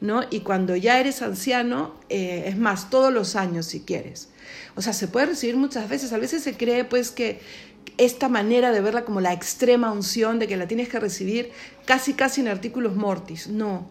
¿no? 0.03 0.25
Y 0.29 0.41
cuando 0.41 0.77
ya 0.77 1.01
eres 1.01 1.23
anciano, 1.23 1.95
eh, 2.11 2.45
es 2.49 2.59
más, 2.59 2.91
todos 2.91 3.11
los 3.11 3.35
años 3.35 3.65
si 3.65 3.81
quieres. 3.81 4.29
O 4.75 4.83
sea, 4.83 4.93
se 4.93 5.09
puede 5.09 5.25
recibir 5.25 5.57
muchas 5.57 5.89
veces. 5.89 6.13
A 6.13 6.19
veces 6.19 6.43
se 6.43 6.55
cree 6.59 6.85
pues 6.85 7.11
que 7.11 7.41
esta 7.97 8.29
manera 8.29 8.73
de 8.73 8.83
verla 8.83 9.07
como 9.07 9.23
la 9.23 9.33
extrema 9.33 9.91
unción, 9.91 10.39
de 10.39 10.49
que 10.49 10.59
la 10.59 10.69
tienes 10.69 10.91
que 10.91 11.01
recibir 11.01 11.51
casi 11.87 12.13
casi 12.13 12.43
en 12.43 12.49
artículos 12.49 12.95
mortis. 12.95 13.49
No, 13.49 13.89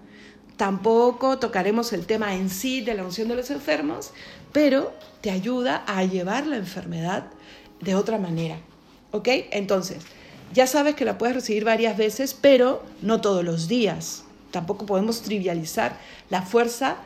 Tampoco 0.57 1.38
tocaremos 1.38 1.91
el 1.91 2.05
tema 2.05 2.35
en 2.35 2.50
sí 2.50 2.81
de 2.81 2.93
la 2.93 3.03
unción 3.03 3.27
de 3.27 3.35
los 3.35 3.51
enfermos, 3.51 4.12
pero 4.53 4.93
te 5.21 5.31
ayuda 5.31 5.83
a 5.85 6.03
llevar 6.03 6.47
la 6.47 6.57
enfermedad 6.57 7.25
de 7.81 7.95
otra 7.95 8.17
manera. 8.17 8.57
¿Ok? 9.12 9.27
Entonces, 9.51 10.03
ya 10.53 10.67
sabes 10.67 10.95
que 10.95 11.05
la 11.05 11.17
puedes 11.17 11.35
recibir 11.35 11.65
varias 11.65 11.97
veces, 11.97 12.33
pero 12.33 12.83
no 13.01 13.19
todos 13.19 13.43
los 13.43 13.67
días. 13.67 14.24
Tampoco 14.51 14.85
podemos 14.85 15.21
trivializar 15.21 15.97
la 16.29 16.41
fuerza 16.41 16.97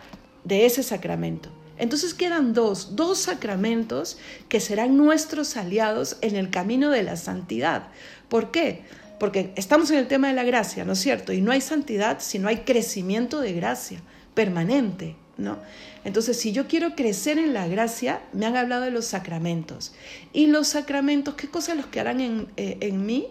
de 0.43 0.65
ese 0.65 0.83
sacramento. 0.83 1.49
Entonces 1.79 2.13
quedan 2.13 2.53
dos, 2.53 2.95
dos 2.95 3.17
sacramentos 3.17 4.17
que 4.49 4.59
serán 4.59 4.97
nuestros 4.97 5.55
aliados 5.55 6.17
en 6.21 6.35
el 6.35 6.49
camino 6.49 6.89
de 6.89 7.03
la 7.03 7.15
santidad. 7.15 7.87
¿Por 8.27 8.51
qué? 8.51 8.83
Porque 9.19 9.51
estamos 9.55 9.91
en 9.91 9.97
el 9.97 10.07
tema 10.07 10.27
de 10.27 10.33
la 10.33 10.43
gracia, 10.43 10.85
¿no 10.85 10.93
es 10.93 10.99
cierto? 10.99 11.33
Y 11.33 11.41
no 11.41 11.51
hay 11.51 11.61
santidad 11.61 12.19
si 12.19 12.39
no 12.39 12.47
hay 12.47 12.59
crecimiento 12.59 13.41
de 13.41 13.53
gracia 13.53 14.01
permanente, 14.33 15.15
¿no? 15.37 15.59
Entonces, 16.05 16.39
si 16.39 16.53
yo 16.53 16.67
quiero 16.67 16.95
crecer 16.95 17.37
en 17.37 17.53
la 17.53 17.67
gracia, 17.67 18.21
me 18.31 18.45
han 18.45 18.55
hablado 18.55 18.83
de 18.83 18.91
los 18.91 19.05
sacramentos. 19.05 19.93
Y 20.31 20.47
los 20.47 20.69
sacramentos, 20.69 21.35
¿qué 21.35 21.49
cosas 21.49 21.75
los 21.75 21.87
que 21.87 21.99
harán 21.99 22.21
en, 22.21 22.47
eh, 22.55 22.77
en 22.79 23.05
mí? 23.05 23.27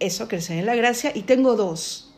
Eso, 0.00 0.26
crecer 0.26 0.58
en 0.58 0.66
la 0.66 0.74
gracia. 0.74 1.12
Y 1.14 1.22
tengo 1.22 1.54
dos, 1.54 2.12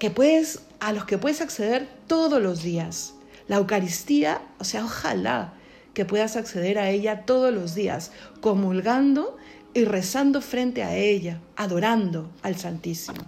que 0.00 0.10
puedes, 0.10 0.62
a 0.80 0.92
los 0.92 1.04
que 1.04 1.18
puedes 1.18 1.40
acceder 1.40 1.86
todos 2.08 2.42
los 2.42 2.62
días. 2.62 3.14
La 3.46 3.56
Eucaristía, 3.56 4.42
o 4.58 4.64
sea, 4.64 4.84
ojalá 4.84 5.54
que 5.94 6.04
puedas 6.04 6.36
acceder 6.36 6.78
a 6.78 6.90
ella 6.90 7.26
todos 7.26 7.52
los 7.52 7.74
días, 7.74 8.10
comulgando 8.40 9.36
y 9.74 9.84
rezando 9.84 10.40
frente 10.40 10.82
a 10.82 10.96
ella, 10.96 11.40
adorando 11.56 12.30
al 12.42 12.56
Santísimo. 12.56 13.22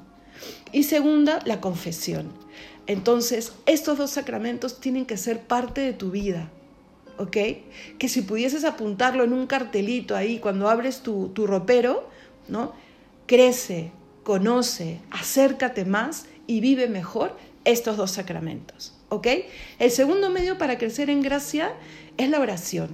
Y 0.73 0.85
segunda, 0.85 1.41
la 1.45 1.61
confesión. 1.61 2.33
Entonces, 2.87 3.53
estos 3.67 3.99
dos 3.99 4.11
sacramentos 4.11 4.81
tienen 4.81 5.07
que 5.07 5.17
ser 5.17 5.41
parte 5.41 5.81
de 5.81 5.93
tu 5.93 6.11
vida, 6.11 6.51
¿ok? 7.19 7.37
Que 7.99 8.09
si 8.09 8.23
pudieses 8.23 8.65
apuntarlo 8.65 9.23
en 9.23 9.33
un 9.33 9.47
cartelito 9.47 10.17
ahí 10.17 10.39
cuando 10.39 10.69
abres 10.69 11.03
tu, 11.03 11.29
tu 11.29 11.47
ropero, 11.47 12.09
¿no? 12.49 12.73
Crece, 13.27 13.93
conoce, 14.25 15.01
acércate 15.11 15.85
más 15.85 16.27
y 16.47 16.61
vive 16.61 16.89
mejor 16.89 17.37
estos 17.65 17.97
dos 17.97 18.11
sacramentos, 18.11 18.95
¿ok? 19.09 19.29
El 19.79 19.91
segundo 19.91 20.31
medio 20.31 20.59
para 20.59 20.79
crecer 20.79 21.09
en 21.09 21.23
gracia 21.23 21.73
es 22.17 22.29
la 22.29 22.41
oración, 22.41 22.91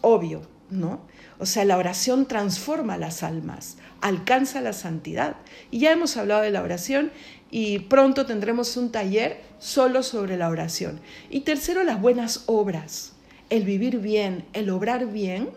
obvio, 0.00 0.42
¿no? 0.70 1.00
O 1.40 1.46
sea, 1.46 1.64
la 1.64 1.76
oración 1.76 2.26
transforma 2.26 2.98
las 2.98 3.22
almas, 3.22 3.76
alcanza 4.00 4.60
la 4.60 4.72
santidad. 4.72 5.36
Y 5.70 5.80
ya 5.80 5.92
hemos 5.92 6.16
hablado 6.16 6.42
de 6.42 6.50
la 6.50 6.62
oración 6.62 7.12
y 7.50 7.80
pronto 7.80 8.26
tendremos 8.26 8.76
un 8.76 8.90
taller 8.90 9.40
solo 9.58 10.02
sobre 10.02 10.36
la 10.36 10.48
oración. 10.48 11.00
Y 11.30 11.40
tercero, 11.40 11.84
las 11.84 12.00
buenas 12.00 12.42
obras, 12.46 13.12
el 13.50 13.64
vivir 13.64 13.98
bien, 13.98 14.44
el 14.52 14.70
obrar 14.70 15.06
bien. 15.06 15.50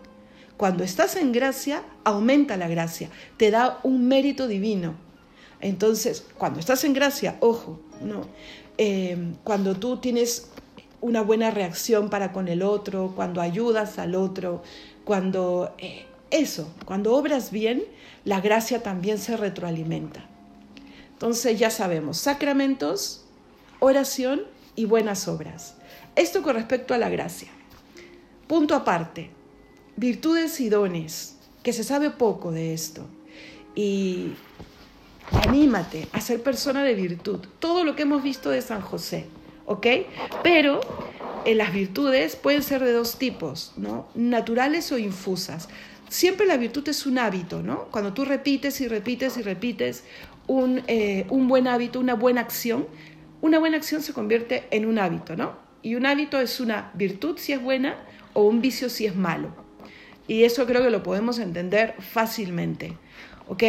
Cuando 0.56 0.84
estás 0.84 1.16
en 1.16 1.32
gracia, 1.32 1.84
aumenta 2.04 2.58
la 2.58 2.68
gracia, 2.68 3.10
te 3.38 3.50
da 3.50 3.80
un 3.84 4.08
mérito 4.08 4.48
divino. 4.48 4.94
Entonces, 5.60 6.26
cuando 6.38 6.60
estás 6.60 6.84
en 6.84 6.94
gracia, 6.94 7.38
ojo, 7.40 7.80
no, 8.02 8.28
eh, 8.78 9.18
cuando 9.44 9.76
tú 9.76 9.98
tienes 9.98 10.50
una 11.02 11.22
buena 11.22 11.50
reacción 11.50 12.10
para 12.10 12.32
con 12.32 12.48
el 12.48 12.62
otro, 12.62 13.14
cuando 13.16 13.42
ayudas 13.42 13.98
al 13.98 14.16
otro, 14.16 14.62
cuando 15.12 15.76
eh, 15.78 16.06
eso, 16.30 16.74
cuando 16.86 17.14
obras 17.18 17.52
bien, 17.52 17.84
la 18.24 18.40
gracia 18.40 18.82
también 18.82 19.18
se 19.18 19.36
retroalimenta. 19.36 20.26
Entonces 21.12 21.60
ya 21.60 21.70
sabemos, 21.70 22.16
sacramentos, 22.16 23.26
oración 23.80 24.44
y 24.74 24.86
buenas 24.86 25.28
obras. 25.28 25.76
Esto 26.16 26.42
con 26.42 26.56
respecto 26.56 26.94
a 26.94 26.98
la 26.98 27.10
gracia. 27.10 27.50
Punto 28.48 28.74
aparte, 28.74 29.32
virtudes 29.98 30.62
y 30.62 30.70
dones, 30.70 31.36
que 31.62 31.74
se 31.74 31.84
sabe 31.84 32.12
poco 32.12 32.54
de 32.54 32.74
esto. 32.74 33.06
Y 33.76 34.32
anímate 35.46 36.08
a 36.14 36.22
ser 36.22 36.42
persona 36.42 36.86
de 36.86 36.96
virtud. 36.96 37.42
Todo 37.60 37.84
lo 37.84 37.98
que 37.98 38.04
hemos 38.04 38.24
visto 38.24 38.50
de 38.50 38.62
San 38.62 38.80
José, 38.80 39.26
¿ok? 39.66 39.88
Pero 40.42 40.80
las 41.46 41.74
virtudes 41.74 42.36
pueden 42.36 42.64
ser 42.64 42.84
de 42.84 42.92
dos 42.92 43.18
tipos, 43.18 43.74
¿no? 43.78 44.08
Naturales 44.16 44.92
o 44.92 44.98
infusas. 44.98 45.70
Siempre 46.10 46.46
la 46.46 46.58
virtud 46.58 46.88
es 46.90 47.06
un 47.06 47.18
hábito, 47.18 47.64
¿no? 47.64 47.86
Cuando 47.86 48.14
tú 48.14 48.26
repites 48.26 48.82
y 48.82 48.88
repites 48.88 49.38
y 49.38 49.42
repites 49.42 50.04
un, 50.48 50.84
eh, 50.88 51.26
un 51.30 51.48
buen 51.48 51.68
hábito, 51.68 52.00
una 52.00 52.16
buena 52.16 52.42
acción, 52.42 52.88
una 53.42 53.60
buena 53.60 53.78
acción 53.78 54.02
se 54.02 54.14
convierte 54.14 54.66
en 54.72 54.86
un 54.86 55.00
hábito, 55.00 55.36
¿no? 55.36 55.54
Y 55.82 55.96
un 55.96 56.06
hábito 56.06 56.40
es 56.40 56.60
una 56.60 56.92
virtud 56.94 57.38
si 57.38 57.54
es 57.54 57.62
buena 57.62 57.96
o 58.34 58.44
un 58.44 58.62
vicio 58.62 58.90
si 58.90 59.06
es 59.06 59.16
malo. 59.16 59.50
Y 60.28 60.44
eso 60.44 60.66
creo 60.66 60.84
que 60.84 60.92
lo 60.92 61.04
podemos 61.04 61.40
entender 61.40 61.96
fácilmente, 62.00 62.98
¿ok? 63.48 63.64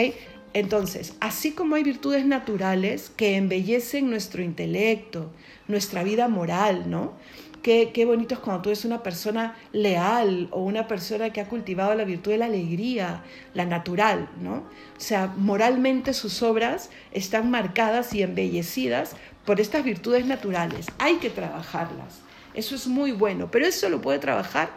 Entonces, 0.54 1.14
así 1.20 1.52
como 1.52 1.76
hay 1.76 1.82
virtudes 1.82 2.26
naturales 2.26 3.10
que 3.16 3.36
embellecen 3.36 4.10
nuestro 4.10 4.42
intelecto, 4.42 5.32
nuestra 5.66 6.02
vida 6.02 6.28
moral, 6.28 6.90
¿no? 6.90 7.14
Qué, 7.62 7.92
qué, 7.94 8.04
bonito 8.04 8.34
es 8.34 8.40
cuando 8.40 8.62
tú 8.62 8.70
eres 8.70 8.84
una 8.84 9.04
persona 9.04 9.56
leal 9.72 10.48
o 10.50 10.62
una 10.62 10.88
persona 10.88 11.30
que 11.30 11.40
ha 11.40 11.48
cultivado 11.48 11.94
la 11.94 12.04
virtud 12.04 12.32
de 12.32 12.38
la 12.38 12.46
alegría, 12.46 13.22
la 13.54 13.64
natural, 13.64 14.28
¿no? 14.40 14.54
O 14.54 15.00
sea, 15.00 15.32
moralmente 15.36 16.12
sus 16.12 16.42
obras 16.42 16.90
están 17.12 17.50
marcadas 17.50 18.14
y 18.14 18.22
embellecidas 18.22 19.14
por 19.44 19.60
estas 19.60 19.84
virtudes 19.84 20.26
naturales. 20.26 20.86
Hay 20.98 21.16
que 21.16 21.30
trabajarlas. 21.30 22.20
Eso 22.54 22.74
es 22.74 22.86
muy 22.86 23.12
bueno, 23.12 23.50
pero 23.50 23.66
eso 23.66 23.88
lo 23.88 24.00
puede 24.00 24.18
trabajar 24.18 24.70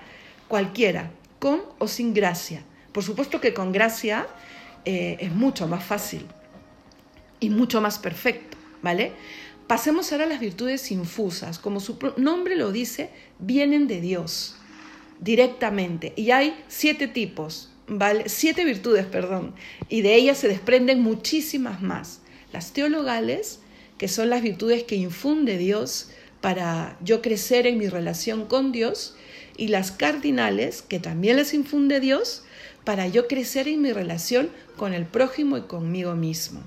cualquiera, 0.47 1.11
con 1.39 1.61
o 1.79 1.87
sin 1.87 2.13
gracia. 2.13 2.63
Por 2.91 3.03
supuesto 3.03 3.41
que 3.41 3.53
con 3.53 3.71
gracia 3.71 4.27
eh, 4.85 5.17
es 5.19 5.31
mucho 5.31 5.67
más 5.67 5.83
fácil 5.83 6.25
y 7.39 7.49
mucho 7.49 7.81
más 7.81 7.99
perfecto, 7.99 8.57
¿vale? 8.81 9.11
Pasemos 9.67 10.11
ahora 10.11 10.25
a 10.25 10.27
las 10.27 10.39
virtudes 10.39 10.91
infusas. 10.91 11.57
Como 11.57 11.79
su 11.79 11.97
nombre 12.17 12.55
lo 12.55 12.71
dice, 12.71 13.09
vienen 13.39 13.87
de 13.87 13.99
Dios 13.99 14.55
directamente. 15.19 16.13
Y 16.15 16.31
hay 16.31 16.55
siete 16.67 17.07
tipos, 17.07 17.71
¿vale? 17.87 18.29
Siete 18.29 18.63
virtudes, 18.63 19.07
perdón. 19.07 19.55
Y 19.89 20.01
de 20.01 20.15
ellas 20.15 20.37
se 20.37 20.47
desprenden 20.47 21.01
muchísimas 21.01 21.81
más. 21.81 22.21
Las 22.53 22.73
teologales, 22.73 23.59
que 23.97 24.07
son 24.07 24.29
las 24.29 24.43
virtudes 24.43 24.83
que 24.83 24.97
infunde 24.97 25.57
Dios 25.57 26.11
para 26.41 26.97
yo 27.03 27.23
crecer 27.23 27.65
en 27.65 27.79
mi 27.79 27.87
relación 27.87 28.45
con 28.45 28.71
Dios. 28.71 29.15
Y 29.57 29.69
las 29.69 29.91
cardinales, 29.91 30.83
que 30.83 30.99
también 30.99 31.37
les 31.37 31.55
infunde 31.55 31.99
Dios 31.99 32.43
para 32.83 33.07
yo 33.07 33.27
crecer 33.27 33.67
en 33.67 33.81
mi 33.81 33.91
relación 33.91 34.51
con 34.77 34.93
el 34.93 35.07
prójimo 35.07 35.57
y 35.57 35.61
conmigo 35.61 36.13
mismo. 36.13 36.61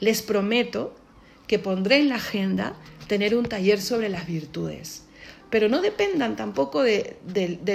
Les 0.00 0.20
prometo 0.20 0.96
que 1.46 1.58
pondré 1.58 1.98
en 1.98 2.08
la 2.08 2.16
agenda 2.16 2.74
tener 3.08 3.34
un 3.34 3.46
taller 3.46 3.80
sobre 3.80 4.08
las 4.08 4.26
virtudes. 4.26 5.02
Pero 5.50 5.68
no 5.68 5.80
dependan 5.80 6.36
tampoco 6.36 6.82
de, 6.82 7.16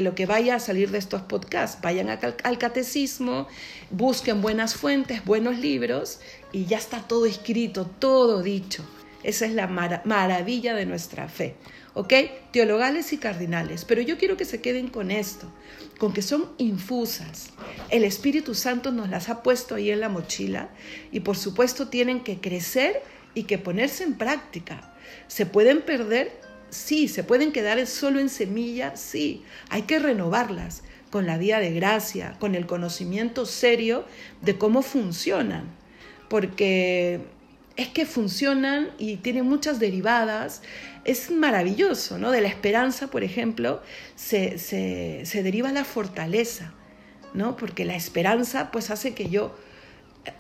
lo 0.02 0.16
que 0.16 0.26
vaya 0.26 0.56
a 0.56 0.60
salir 0.60 0.92
de 0.92 0.98
estos 0.98 1.22
podcasts. 1.22 1.82
Vayan 1.82 2.10
al 2.10 2.58
catecismo, 2.58 3.48
busquen 3.90 4.42
buenas 4.42 4.76
fuentes, 4.76 5.24
buenos 5.24 5.58
libros 5.60 6.20
y 6.52 6.66
ya 6.66 6.78
está 6.78 7.08
todo 7.08 7.26
escrito, 7.26 7.86
todo 7.86 8.44
dicho. 8.44 8.84
Esa 9.24 9.46
es 9.46 9.54
la 9.54 9.68
maravilla 9.68 10.76
de 10.76 10.86
nuestra 10.86 11.30
fe. 11.30 11.56
¿Ok? 11.94 12.14
Teologales 12.52 13.14
y 13.14 13.18
cardinales. 13.18 13.86
Pero 13.86 14.02
yo 14.02 14.18
quiero 14.18 14.36
que 14.36 14.46
se 14.46 14.62
queden 14.62 14.90
con 14.90 15.12
esto 15.12 15.50
con 16.00 16.14
que 16.14 16.22
son 16.24 16.50
infusas. 16.58 17.50
El 17.90 18.06
Espíritu 18.06 18.56
Santo 18.56 18.92
nos 18.92 19.10
las 19.10 19.30
ha 19.30 19.44
puesto 19.44 19.76
ahí 19.76 19.92
en 19.92 20.00
la 20.00 20.10
mochila 20.10 20.70
y 21.12 21.20
por 21.20 21.38
supuesto 21.38 21.90
tienen 21.90 22.22
que 22.22 22.40
crecer 22.40 23.04
y 23.34 23.44
que 23.44 23.58
ponerse 23.58 24.04
en 24.04 24.16
práctica. 24.16 24.94
¿Se 25.28 25.46
pueden 25.46 25.82
perder? 25.82 26.32
Sí. 26.70 27.08
¿Se 27.08 27.24
pueden 27.24 27.52
quedar 27.52 27.86
solo 27.88 28.20
en 28.20 28.30
semilla? 28.30 28.96
Sí. 28.96 29.44
Hay 29.70 29.84
que 29.84 30.00
renovarlas 30.00 30.84
con 31.10 31.26
la 31.26 31.38
vía 31.38 31.60
de 31.60 31.72
gracia, 31.72 32.36
con 32.40 32.56
el 32.56 32.66
conocimiento 32.68 33.46
serio 33.46 34.06
de 34.42 34.58
cómo 34.58 34.82
funcionan. 34.82 35.66
Porque 36.30 37.22
es 37.80 37.88
que 37.88 38.06
funcionan 38.06 38.92
y 38.98 39.18
tienen 39.18 39.46
muchas 39.46 39.80
derivadas. 39.80 40.62
Es 41.06 41.32
maravilloso, 41.32 42.18
¿no? 42.18 42.30
De 42.32 42.42
la 42.42 42.50
esperanza, 42.50 43.08
por 43.08 43.24
ejemplo, 43.24 43.82
se, 44.16 44.58
se, 44.58 45.44
deriva 45.44 45.72
la 45.72 45.86
fortaleza, 45.86 46.74
¿no? 47.34 47.56
Porque 47.56 47.86
la 47.86 47.96
esperanza 47.96 48.70
pues 48.72 48.90
hace 48.90 49.14
que 49.14 49.30
yo 49.30 49.56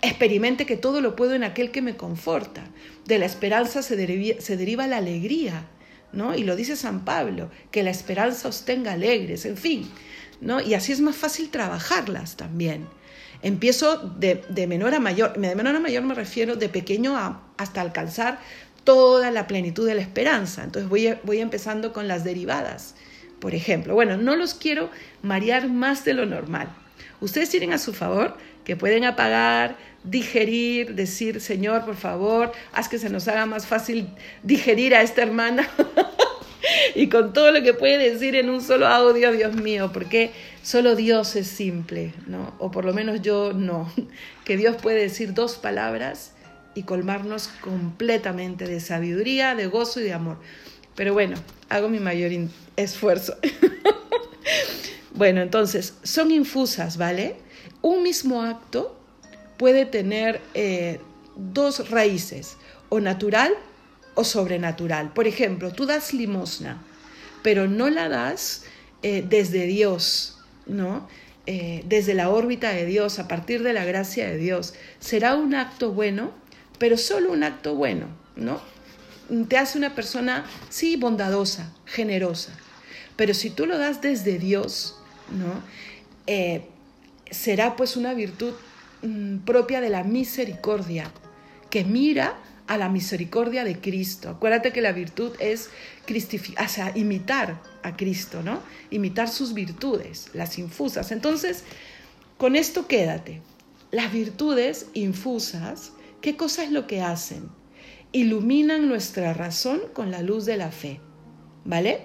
experimente 0.02 0.65
que 0.65 0.78
todo 0.78 1.02
lo 1.02 1.15
puedo 1.15 1.34
en 1.34 1.43
aquel 1.43 1.71
que 1.71 1.82
me 1.82 1.97
conforta. 1.97 2.63
De 3.06 3.19
la 3.19 3.25
esperanza 3.25 3.82
se, 3.82 3.95
deriva, 3.95 4.88
la 4.88 4.97
alegría, 4.97 5.65
¿no? 6.12 6.36
Y 6.36 6.43
lo 6.43 6.56
dice 6.56 6.75
San 6.75 7.06
Pablo, 7.06 7.49
que 7.71 7.84
la 7.84 7.89
esperanza 7.89 8.47
os 8.47 8.65
tenga 8.65 8.93
alegres, 8.93 9.45
en 9.45 9.58
fin, 9.58 9.89
¿no? 10.41 10.62
Y 10.62 10.73
así 10.73 10.91
es 10.91 11.02
más 11.02 11.15
fácil 11.15 11.49
trabajarlas 11.49 12.38
también. 12.38 12.88
Empiezo 13.41 13.97
de, 13.97 14.43
menor 14.67 14.93
a 14.93 14.99
mayor. 14.99 15.38
De 15.38 15.56
menor 15.56 15.75
a 15.75 15.80
mayor 15.80 16.04
me 16.04 16.13
refiero 16.13 16.56
de 16.56 16.69
pequeño 16.69 17.15
a, 17.17 17.43
hasta 17.58 17.82
alcanzar 17.82 18.39
toda 18.84 19.32
la 19.32 19.47
plenitud 19.47 19.88
de 19.88 19.95
la 19.95 20.02
esperanza. 20.02 20.63
Entonces 20.63 20.89
voy 20.89 21.39
empezando 21.39 21.93
con 21.93 22.08
las 22.08 22.23
derivadas, 22.23 22.95
por 23.39 23.56
ejemplo. 23.56 23.93
Bueno, 23.93 24.17
no 24.17 24.36
los 24.36 24.54
quiero 24.54 24.89
marear 25.21 25.67
más 25.67 26.06
de 26.06 26.13
lo 26.13 26.25
normal. 26.25 26.69
Ustedes 27.21 27.49
tienen 27.49 27.73
a 27.73 27.78
su 27.78 27.93
favor 27.93 28.38
que 28.63 28.75
pueden 28.75 29.04
apagar, 29.04 29.75
digerir, 30.04 30.95
decir, 30.95 31.41
Señor, 31.41 31.86
por 31.86 31.95
favor, 31.95 32.52
haz 32.71 32.88
que 32.88 32.99
se 32.99 33.10
nos 33.10 33.28
haga 33.28 33.45
más 33.45 33.65
fácil 33.67 34.08
digerir 34.43 34.95
a 34.95 35.02
esta 35.02 35.21
hermana. 35.21 35.67
y 36.95 37.10
con 37.10 37.34
todo 37.34 37.52
lo 37.52 37.62
que 37.63 37.73
puede 37.73 37.97
decir 37.97 38.36
en 38.36 38.49
un 38.49 38.62
solo 38.62 38.88
audio, 38.88 39.32
Dios 39.32 39.56
mío, 39.56 39.91
porque 39.93 40.32
solo 40.63 40.95
Dios 40.95 41.36
es 41.36 41.47
simple, 41.47 42.13
¿no? 42.28 42.54
O 42.60 42.71
por 42.71 42.86
lo 42.86 42.93
menos 42.93 43.21
yo 43.21 43.54
no, 43.54 43.91
que 44.45 44.58
Dios 44.58 44.78
puede 44.82 45.02
decir 45.02 45.34
dos 45.34 45.56
palabras 45.56 46.34
y 46.75 46.84
colmarnos 46.84 47.47
completamente 47.62 48.65
de 48.65 48.80
sabiduría, 48.80 49.56
de 49.56 49.67
gozo 49.67 49.99
y 49.99 50.04
de 50.04 50.13
amor. 50.13 50.38
Pero 51.00 51.14
bueno, 51.14 51.38
hago 51.70 51.88
mi 51.88 52.02
mayor 52.02 52.30
esfuerzo. 52.76 53.38
bueno, 55.16 55.40
entonces, 55.42 55.94
son 56.04 56.30
infusas, 56.30 56.98
¿vale? 56.98 57.38
Un 57.82 58.04
mismo 58.04 58.42
acto 58.42 59.00
puede 59.56 59.86
tener 59.86 60.42
eh, 60.56 61.00
dos 61.38 61.90
raíces, 61.90 62.58
o 62.90 63.00
natural 63.00 63.54
o 64.16 64.26
sobrenatural. 64.26 65.14
Por 65.14 65.26
ejemplo, 65.26 65.72
tú 65.72 65.86
das 65.86 66.14
limosna, 66.14 66.84
pero 67.44 67.70
no 67.70 67.90
la 67.90 68.10
das 68.10 68.66
eh, 69.02 69.24
desde 69.26 69.68
Dios, 69.68 70.38
¿no? 70.68 71.08
Eh, 71.46 71.82
desde 71.88 72.14
la 72.14 72.30
órbita 72.30 72.72
de 72.72 72.86
Dios, 72.86 73.20
a 73.20 73.30
partir 73.30 73.64
de 73.64 73.72
la 73.72 73.86
gracia 73.86 74.28
de 74.28 74.36
Dios. 74.36 74.74
Será 75.00 75.36
un 75.36 75.56
acto 75.56 75.94
bueno, 75.94 76.34
pero 76.78 76.98
solo 76.98 77.32
un 77.32 77.46
acto 77.46 77.76
bueno, 77.76 78.08
¿no? 78.36 78.60
Te 79.48 79.58
hace 79.58 79.78
una 79.78 79.96
persona, 79.96 80.46
sí, 80.70 80.96
bondadosa, 80.96 81.72
generosa. 81.86 82.52
Pero 83.15 83.34
si 83.34 83.50
tú 83.50 83.65
lo 83.65 83.78
das 83.78 84.02
desde 84.02 84.39
Dios, 84.39 84.96
¿no? 85.32 85.62
Eh, 86.26 86.63
será 87.30 87.76
pues 87.76 87.96
una 87.98 88.13
virtud 88.13 88.54
mm, 89.02 89.39
propia 89.39 89.82
de 89.82 89.89
la 89.89 90.04
misericordia, 90.04 91.12
que 91.70 91.84
mira 91.84 92.38
a 92.68 92.78
la 92.78 92.88
misericordia 92.88 93.63
de 93.63 93.80
Cristo. 93.80 94.30
Acuérdate 94.30 94.72
que 94.72 94.82
la 94.82 94.92
virtud 94.92 95.32
es 95.39 95.70
sea, 96.68 96.92
imitar 96.96 97.62
a 97.82 97.98
Cristo, 97.98 98.44
¿no? 98.44 98.62
Imitar 98.92 99.28
sus 99.28 99.54
virtudes, 99.54 100.30
las 100.34 100.60
infusas. 100.60 101.12
Entonces, 101.12 101.63
con 102.38 102.56
esto 102.56 102.88
quédate. 102.88 103.42
Las 103.92 104.13
virtudes 104.13 104.86
infusas, 104.94 105.94
¿qué 106.22 106.38
cosa 106.38 106.63
es 106.63 106.72
lo 106.72 106.86
que 106.86 107.02
hacen? 107.02 107.50
Iluminan 108.12 108.88
nuestra 108.88 109.34
razón 109.34 109.82
con 109.93 110.10
la 110.10 110.22
luz 110.22 110.45
de 110.45 110.58
la 110.58 110.72
fe, 110.72 111.00
¿vale? 111.63 112.02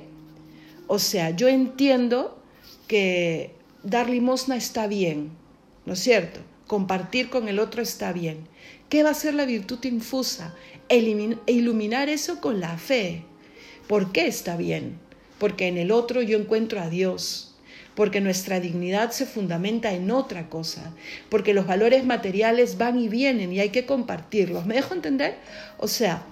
O 0.87 0.99
sea, 0.99 1.31
yo 1.31 1.49
entiendo 1.49 2.43
que 2.87 3.55
dar 3.83 4.11
limosna 4.11 4.57
está 4.57 4.87
bien, 4.87 5.31
¿no 5.87 5.95
es 5.95 6.01
cierto? 6.01 6.41
Compartir 6.67 7.31
con 7.31 7.49
el 7.49 7.59
otro 7.59 7.83
está 7.83 8.13
bien. 8.13 8.49
¿Qué 8.89 9.03
va 9.03 9.11
a 9.11 9.15
ser 9.15 9.35
la 9.35 9.47
virtud 9.47 9.83
infusa? 9.85 10.55
iluminar 10.91 12.09
eso 12.11 12.41
con 12.41 12.61
la 12.61 12.77
fe. 12.77 13.25
¿Por 13.89 14.13
qué 14.13 14.27
está 14.27 14.57
bien? 14.57 14.99
Porque 15.39 15.67
en 15.67 15.79
el 15.79 15.91
otro 15.91 16.23
yo 16.23 16.39
encuentro 16.39 16.81
a 16.81 16.91
Dios, 16.91 17.54
porque 17.95 18.21
nuestra 18.21 18.61
dignidad 18.61 19.11
se 19.13 19.27
fundamenta 19.27 19.93
en 19.93 20.11
otra 20.11 20.49
cosa, 20.49 20.93
porque 21.29 21.55
los 21.55 21.67
valores 21.67 22.05
materiales 22.05 22.79
van 22.79 22.99
y 22.99 23.09
vienen 23.09 23.53
y 23.53 23.61
hay 23.61 23.71
que 23.71 23.87
compartirlos. 23.87 24.67
¿Me 24.67 24.75
dejo 24.75 24.95
entender? 24.95 25.37
O 25.79 25.89
sea, 25.89 26.23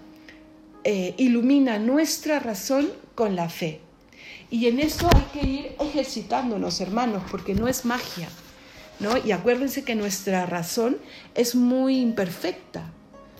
eh, 0.84 1.14
ilumina 1.18 1.78
nuestra 1.78 2.40
razón 2.40 2.90
con 3.14 3.36
la 3.36 3.48
fe. 3.48 3.80
Y 4.50 4.66
en 4.66 4.80
eso 4.80 5.08
hay 5.14 5.40
que 5.40 5.46
ir 5.46 5.76
ejercitándonos, 5.80 6.80
hermanos, 6.80 7.22
porque 7.30 7.54
no 7.54 7.68
es 7.68 7.84
magia. 7.84 8.28
Y 9.24 9.32
acuérdense 9.32 9.82
que 9.82 9.96
nuestra 9.96 10.46
razón 10.46 10.98
es 11.34 11.56
muy 11.56 11.98
imperfecta. 11.98 12.92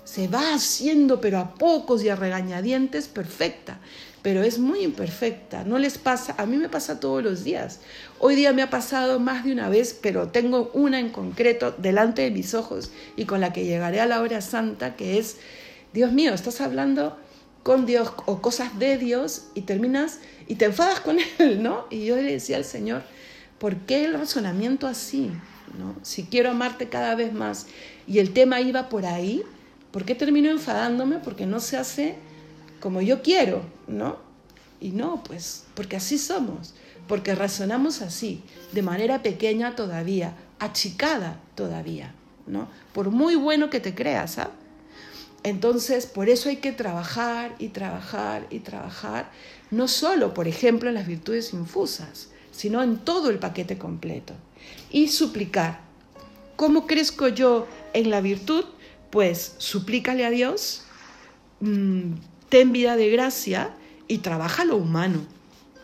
Se 0.04 0.26
va 0.28 0.54
haciendo, 0.54 1.20
pero 1.20 1.38
a 1.38 1.54
pocos 1.54 2.02
y 2.02 2.08
a 2.08 2.16
regañadientes, 2.16 3.08
perfecta. 3.08 3.78
Pero 4.22 4.42
es 4.42 4.58
muy 4.58 4.80
imperfecta. 4.80 5.64
No 5.64 5.78
les 5.78 5.98
pasa, 5.98 6.34
a 6.38 6.46
mí 6.46 6.56
me 6.56 6.68
pasa 6.68 7.00
todos 7.00 7.22
los 7.22 7.44
días. 7.44 7.80
Hoy 8.18 8.34
día 8.34 8.52
me 8.52 8.62
ha 8.62 8.70
pasado 8.70 9.20
más 9.20 9.44
de 9.44 9.52
una 9.52 9.68
vez, 9.68 9.98
pero 10.00 10.28
tengo 10.28 10.70
una 10.74 11.00
en 11.00 11.10
concreto 11.10 11.74
delante 11.76 12.22
de 12.22 12.30
mis 12.30 12.54
ojos 12.54 12.90
y 13.16 13.24
con 13.24 13.40
la 13.40 13.52
que 13.52 13.64
llegaré 13.64 14.00
a 14.00 14.06
la 14.06 14.20
hora 14.20 14.40
santa, 14.40 14.96
que 14.96 15.18
es, 15.18 15.38
Dios 15.92 16.12
mío, 16.12 16.34
estás 16.34 16.60
hablando 16.60 17.16
con 17.62 17.86
Dios 17.86 18.12
o 18.26 18.42
cosas 18.42 18.78
de 18.78 18.98
Dios 18.98 19.46
y 19.54 19.62
terminas 19.62 20.18
y 20.48 20.56
te 20.56 20.66
enfadas 20.66 21.00
con 21.00 21.18
Él, 21.38 21.62
¿no? 21.62 21.86
Y 21.90 22.04
yo 22.04 22.16
le 22.16 22.22
decía 22.22 22.56
al 22.56 22.64
Señor, 22.64 23.02
¿por 23.58 23.76
qué 23.76 24.04
el 24.04 24.14
razonamiento 24.14 24.86
así? 24.86 25.30
¿no? 25.78 25.94
Si 26.02 26.24
quiero 26.24 26.50
amarte 26.50 26.88
cada 26.88 27.14
vez 27.14 27.32
más 27.32 27.66
y 28.06 28.18
el 28.18 28.32
tema 28.32 28.60
iba 28.60 28.88
por 28.88 29.06
ahí, 29.06 29.42
¿por 29.92 30.04
qué 30.04 30.14
termino 30.14 30.50
enfadándome? 30.50 31.18
Porque 31.18 31.46
no 31.46 31.60
se 31.60 31.76
hace 31.76 32.16
como 32.80 33.00
yo 33.00 33.22
quiero, 33.22 33.62
¿no? 33.86 34.16
Y 34.80 34.90
no, 34.90 35.22
pues, 35.22 35.64
porque 35.74 35.96
así 35.96 36.18
somos, 36.18 36.74
porque 37.06 37.34
razonamos 37.34 38.02
así, 38.02 38.42
de 38.72 38.82
manera 38.82 39.22
pequeña 39.22 39.76
todavía, 39.76 40.34
achicada 40.58 41.38
todavía, 41.54 42.14
¿no? 42.46 42.68
Por 42.92 43.10
muy 43.10 43.36
bueno 43.36 43.70
que 43.70 43.78
te 43.78 43.94
creas, 43.94 44.38
¿ah? 44.38 44.50
Entonces, 45.44 46.06
por 46.06 46.28
eso 46.28 46.48
hay 46.48 46.56
que 46.56 46.72
trabajar 46.72 47.54
y 47.58 47.68
trabajar 47.68 48.46
y 48.50 48.60
trabajar, 48.60 49.30
no 49.70 49.88
solo, 49.88 50.34
por 50.34 50.46
ejemplo, 50.46 50.88
en 50.88 50.94
las 50.94 51.06
virtudes 51.06 51.52
infusas, 51.52 52.28
sino 52.52 52.82
en 52.82 52.98
todo 52.98 53.30
el 53.30 53.38
paquete 53.38 53.76
completo 53.76 54.34
y 54.90 55.08
suplicar. 55.08 55.80
¿Cómo 56.56 56.86
crezco 56.86 57.28
yo 57.28 57.66
en 57.92 58.10
la 58.10 58.20
virtud? 58.20 58.64
Pues 59.12 59.56
suplícale 59.58 60.24
a 60.24 60.30
Dios, 60.30 60.84
mm, 61.60 62.14
ten 62.48 62.72
vida 62.72 62.96
de 62.96 63.10
gracia 63.10 63.74
y 64.08 64.18
trabaja 64.18 64.64
lo 64.64 64.78
humano. 64.78 65.20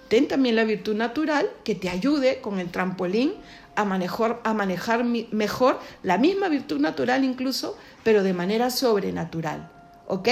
Ten 0.08 0.28
también 0.28 0.56
la 0.56 0.64
virtud 0.64 0.96
natural 0.96 1.50
que 1.62 1.74
te 1.74 1.90
ayude 1.90 2.40
con 2.40 2.58
el 2.58 2.70
trampolín 2.70 3.34
a 3.76 3.84
manejar, 3.84 4.40
a 4.44 4.54
manejar 4.54 5.04
mejor 5.04 5.78
la 6.02 6.16
misma 6.16 6.48
virtud 6.48 6.80
natural 6.80 7.22
incluso, 7.22 7.76
pero 8.02 8.22
de 8.22 8.32
manera 8.32 8.70
sobrenatural. 8.70 9.70
¿Ok? 10.06 10.30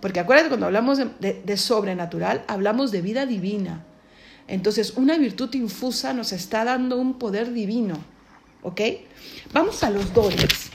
Porque 0.00 0.18
acuérdate, 0.18 0.48
cuando 0.48 0.64
hablamos 0.64 1.00
de 1.20 1.56
sobrenatural, 1.58 2.44
hablamos 2.48 2.92
de 2.92 3.02
vida 3.02 3.26
divina. 3.26 3.84
Entonces, 4.48 4.94
una 4.96 5.18
virtud 5.18 5.52
infusa 5.54 6.14
nos 6.14 6.32
está 6.32 6.64
dando 6.64 6.96
un 6.96 7.18
poder 7.18 7.52
divino. 7.52 7.98
¿Ok? 8.62 8.80
Vamos 9.52 9.84
a 9.84 9.90
los 9.90 10.14
dones. 10.14 10.70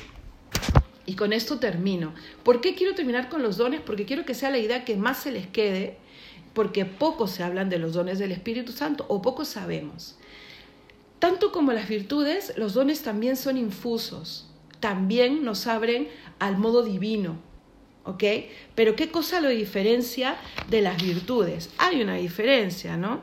Y 1.07 1.15
con 1.15 1.31
esto 1.31 1.57
termino. 1.57 2.13
¿Por 2.43 2.59
qué 2.59 2.75
quiero 2.75 2.93
terminar 2.93 3.29
con 3.29 3.41
los 3.41 3.55
dones? 3.55 3.79
Porque 3.79 4.05
quiero 4.05 4.25
que 4.25 4.35
sea 4.35 4.51
la 4.51 4.57
idea 4.57 4.83
que 4.83 4.97
más 4.97 5.17
se 5.23 5.31
les 5.31 5.47
quede, 5.47 5.97
porque 6.53 6.83
pocos 6.83 7.31
se 7.31 7.43
hablan 7.43 7.69
de 7.69 7.79
los 7.79 7.93
dones 7.93 8.19
del 8.19 8.33
Espíritu 8.33 8.73
Santo 8.73 9.05
o 9.07 9.21
pocos 9.21 9.47
sabemos. 9.47 10.17
Tanto 11.19 11.53
como 11.53 11.71
las 11.71 11.87
virtudes, 11.87 12.53
los 12.57 12.73
dones 12.73 13.03
también 13.03 13.37
son 13.37 13.57
infusos. 13.57 14.49
También 14.81 15.45
nos 15.45 15.65
abren 15.65 16.09
al 16.39 16.57
modo 16.57 16.83
divino. 16.83 17.37
¿Ok? 18.03 18.23
Pero 18.75 18.97
¿qué 18.97 19.09
cosa 19.09 19.39
lo 19.39 19.47
diferencia 19.47 20.35
de 20.69 20.81
las 20.81 21.01
virtudes? 21.01 21.69
Hay 21.77 22.01
una 22.01 22.15
diferencia, 22.15 22.97
¿no? 22.97 23.21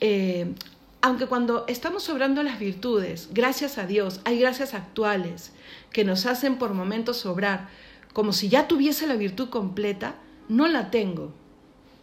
Eh, 0.00 0.52
aunque 1.00 1.26
cuando 1.26 1.64
estamos 1.68 2.02
sobrando 2.02 2.42
las 2.42 2.58
virtudes, 2.58 3.28
gracias 3.32 3.78
a 3.78 3.86
Dios, 3.86 4.20
hay 4.24 4.40
gracias 4.40 4.74
actuales 4.74 5.52
que 5.92 6.04
nos 6.04 6.26
hacen 6.26 6.56
por 6.56 6.74
momentos 6.74 7.18
sobrar, 7.18 7.68
como 8.12 8.32
si 8.32 8.48
ya 8.48 8.68
tuviese 8.68 9.06
la 9.06 9.16
virtud 9.16 9.48
completa, 9.50 10.16
no 10.48 10.68
la 10.68 10.90
tengo, 10.90 11.32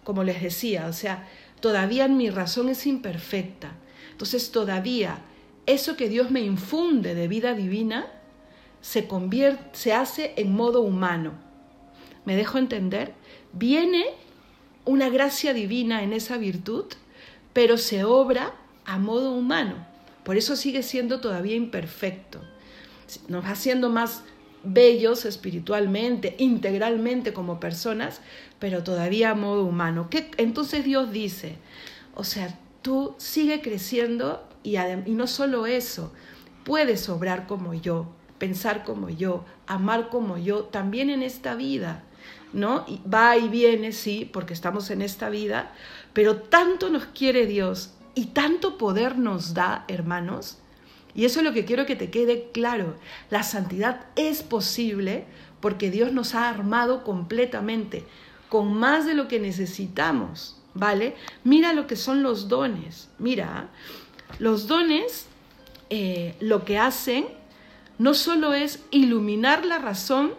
como 0.03 0.23
les 0.23 0.41
decía, 0.41 0.87
o 0.87 0.93
sea, 0.93 1.27
todavía 1.59 2.07
mi 2.07 2.29
razón 2.29 2.69
es 2.69 2.85
imperfecta. 2.85 3.71
Entonces 4.11 4.51
todavía 4.51 5.19
eso 5.65 5.97
que 5.97 6.09
Dios 6.09 6.31
me 6.31 6.41
infunde 6.41 7.13
de 7.13 7.27
vida 7.27 7.53
divina 7.53 8.07
se 8.81 9.07
convierte, 9.07 9.63
se 9.73 9.93
hace 9.93 10.33
en 10.37 10.53
modo 10.53 10.81
humano. 10.81 11.33
¿Me 12.25 12.35
dejo 12.35 12.57
entender? 12.57 13.13
Viene 13.53 14.05
una 14.85 15.09
gracia 15.09 15.53
divina 15.53 16.03
en 16.03 16.13
esa 16.13 16.37
virtud 16.37 16.85
pero 17.57 17.79
se 17.79 18.03
obra 18.03 18.53
a 18.85 18.99
modo 18.99 19.31
humano. 19.31 19.83
Por 20.23 20.37
eso 20.37 20.55
sigue 20.55 20.83
siendo 20.83 21.21
todavía 21.21 21.55
imperfecto. 21.55 22.39
Nos 23.27 23.43
va 23.43 23.51
haciendo 23.51 23.89
más 23.89 24.23
bellos 24.63 25.25
espiritualmente, 25.25 26.35
integralmente 26.39 27.33
como 27.33 27.59
personas, 27.59 28.21
pero 28.59 28.83
todavía 28.83 29.31
a 29.31 29.35
modo 29.35 29.63
humano. 29.63 30.07
¿Qué? 30.09 30.31
Entonces 30.37 30.83
Dios 30.83 31.11
dice, 31.11 31.57
o 32.15 32.23
sea, 32.23 32.59
tú 32.81 33.15
sigue 33.17 33.61
creciendo 33.61 34.47
y, 34.63 34.77
y 34.77 35.13
no 35.13 35.27
solo 35.27 35.65
eso, 35.65 36.11
puedes 36.63 37.07
obrar 37.09 37.47
como 37.47 37.73
yo, 37.73 38.07
pensar 38.37 38.83
como 38.83 39.09
yo, 39.09 39.45
amar 39.67 40.09
como 40.09 40.37
yo, 40.37 40.65
también 40.65 41.09
en 41.09 41.23
esta 41.23 41.55
vida. 41.55 42.03
¿no? 42.53 42.85
Va 43.13 43.37
y 43.37 43.49
viene, 43.49 43.91
sí, 43.91 44.29
porque 44.31 44.53
estamos 44.53 44.89
en 44.89 45.01
esta 45.01 45.29
vida, 45.29 45.73
pero 46.13 46.37
tanto 46.37 46.89
nos 46.89 47.05
quiere 47.05 47.45
Dios 47.45 47.93
y 48.15 48.27
tanto 48.27 48.77
poder 48.77 49.17
nos 49.17 49.53
da, 49.53 49.85
hermanos, 49.87 50.57
y 51.17 51.25
eso 51.25 51.39
es 51.39 51.45
lo 51.45 51.51
que 51.51 51.65
quiero 51.65 51.87
que 51.87 51.95
te 51.95 52.11
quede 52.11 52.51
claro. 52.53 52.95
La 53.31 53.41
santidad 53.41 54.05
es 54.15 54.43
posible 54.43 55.25
porque 55.59 55.89
Dios 55.89 56.13
nos 56.13 56.35
ha 56.35 56.47
armado 56.47 57.03
completamente, 57.03 58.05
con 58.49 58.71
más 58.75 59.07
de 59.07 59.15
lo 59.15 59.27
que 59.27 59.39
necesitamos, 59.39 60.61
¿vale? 60.75 61.15
Mira 61.43 61.73
lo 61.73 61.87
que 61.87 61.95
son 61.95 62.21
los 62.21 62.49
dones. 62.49 63.09
Mira, 63.17 63.69
los 64.37 64.67
dones 64.67 65.25
eh, 65.89 66.35
lo 66.39 66.63
que 66.65 66.77
hacen 66.77 67.25
no 67.97 68.13
solo 68.13 68.53
es 68.53 68.83
iluminar 68.91 69.65
la 69.65 69.79
razón 69.79 70.35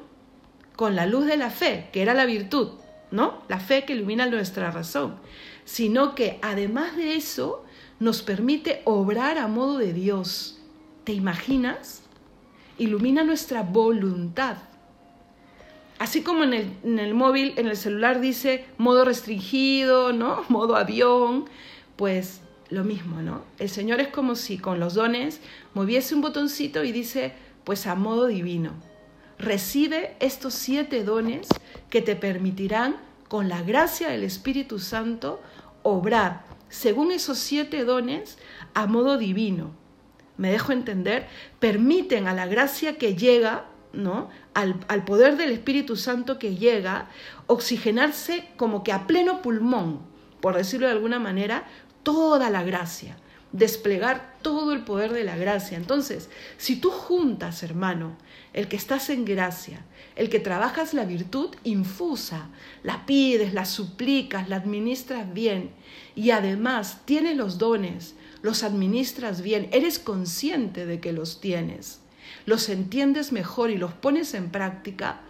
con 0.77 0.95
la 0.95 1.07
luz 1.07 1.27
de 1.27 1.37
la 1.37 1.51
fe, 1.51 1.89
que 1.93 2.03
era 2.03 2.15
la 2.15 2.25
virtud, 2.25 2.69
¿no? 3.11 3.43
La 3.49 3.59
fe 3.59 3.85
que 3.85 3.95
ilumina 3.95 4.27
nuestra 4.27 4.71
razón, 4.71 5.17
sino 5.65 6.15
que 6.15 6.39
además 6.41 6.95
de 6.95 7.17
eso 7.17 7.65
nos 7.99 8.23
permite 8.23 8.83
obrar 8.85 9.39
a 9.39 9.49
modo 9.49 9.79
de 9.79 9.93
Dios. 9.93 10.58
¿Te 11.09 11.15
imaginas? 11.15 12.03
Ilumina 12.77 13.25
nuestra 13.25 13.63
voluntad. 13.63 14.59
Así 15.99 16.21
como 16.21 16.45
en 16.45 16.53
el, 16.53 16.73
en 16.85 16.99
el 16.99 17.15
móvil, 17.15 17.55
en 17.57 17.67
el 17.67 17.79
celular 17.79 18.21
dice 18.21 18.67
modo 18.77 19.07
restringido, 19.07 20.13
¿no? 20.13 20.45
Modo 20.51 20.77
avión, 20.77 21.47
pues 21.97 22.43
lo 22.69 22.85
mismo, 22.85 23.23
¿no? 23.23 23.41
El 23.59 23.71
Señor 23.71 24.01
es 24.01 24.09
como 24.09 24.35
si 24.35 24.59
con 24.59 24.81
los 24.81 24.93
dones 24.93 25.41
moviese 25.73 26.15
un 26.15 26.21
botoncito 26.21 26.85
y 26.85 26.93
dice, 26.93 27.33
pues 27.65 27.87
a 27.87 27.95
modo 27.95 28.27
divino. 28.27 28.73
Recibe 29.39 30.15
estos 30.21 30.53
siete 30.53 31.05
dones 31.05 31.49
que 31.89 32.03
te 32.03 32.17
permitirán, 32.17 32.97
con 33.29 33.49
la 33.49 33.63
gracia 33.63 34.11
del 34.11 34.25
Espíritu 34.25 34.79
Santo, 34.79 35.41
obrar 35.83 36.45
según 36.69 37.13
esos 37.13 37.39
siete 37.39 37.87
dones 37.87 38.37
a 38.75 38.87
modo 38.87 39.17
divino. 39.17 39.88
Me 40.39 40.51
dejo 40.51 40.73
entender, 40.73 41.27
permiten 41.59 42.27
a 42.27 42.35
la 42.35 42.47
gracia 42.47 42.97
que 42.97 43.15
llega, 43.15 43.67
¿no? 43.93 44.31
Al, 44.55 44.81
al 44.89 45.05
poder 45.05 45.37
del 45.37 45.51
Espíritu 45.51 45.97
Santo 45.97 46.39
que 46.39 46.57
llega, 46.57 47.09
oxigenarse 47.47 48.49
como 48.57 48.83
que 48.83 48.93
a 48.93 49.07
pleno 49.07 49.43
pulmón, 49.43 50.01
por 50.41 50.57
decirlo 50.57 50.87
de 50.87 50.95
alguna 50.95 51.19
manera, 51.19 51.65
toda 52.03 52.49
la 52.49 52.63
gracia, 52.63 53.19
desplegar 53.53 54.39
todo 54.43 54.73
el 54.73 54.85
poder 54.85 55.13
de 55.13 55.25
la 55.25 55.37
gracia. 55.37 55.77
Entonces, 55.77 56.31
si 56.57 56.77
tú 56.77 56.91
juntas, 56.91 57.63
hermano, 57.63 58.17
el 58.53 58.69
que 58.69 58.77
estás 58.77 59.11
en 59.11 59.25
gracia, 59.25 59.81
el 60.17 60.29
que 60.29 60.41
trabajas 60.41 60.95
la 60.95 61.05
virtud 61.05 61.55
infusa, 61.65 62.49
la 62.83 63.07
pides, 63.07 63.55
la 63.55 63.65
suplicas, 63.65 64.49
la 64.49 64.57
administras 64.57 65.33
bien 65.33 65.71
y 66.15 66.31
además 66.31 67.03
tienes 67.05 67.37
los 67.37 67.59
dones, 67.59 68.15
los 68.43 68.63
administras 68.63 69.43
bien, 69.43 69.69
eres 69.73 69.99
consciente 69.99 70.87
de 70.87 71.01
que 71.01 71.13
los 71.13 71.41
tienes, 71.41 72.01
los 72.47 72.69
entiendes 72.69 73.33
mejor 73.33 73.71
y 73.71 73.79
los 73.79 73.93
pones 73.93 74.35
en 74.35 74.51
práctica, 74.51 75.21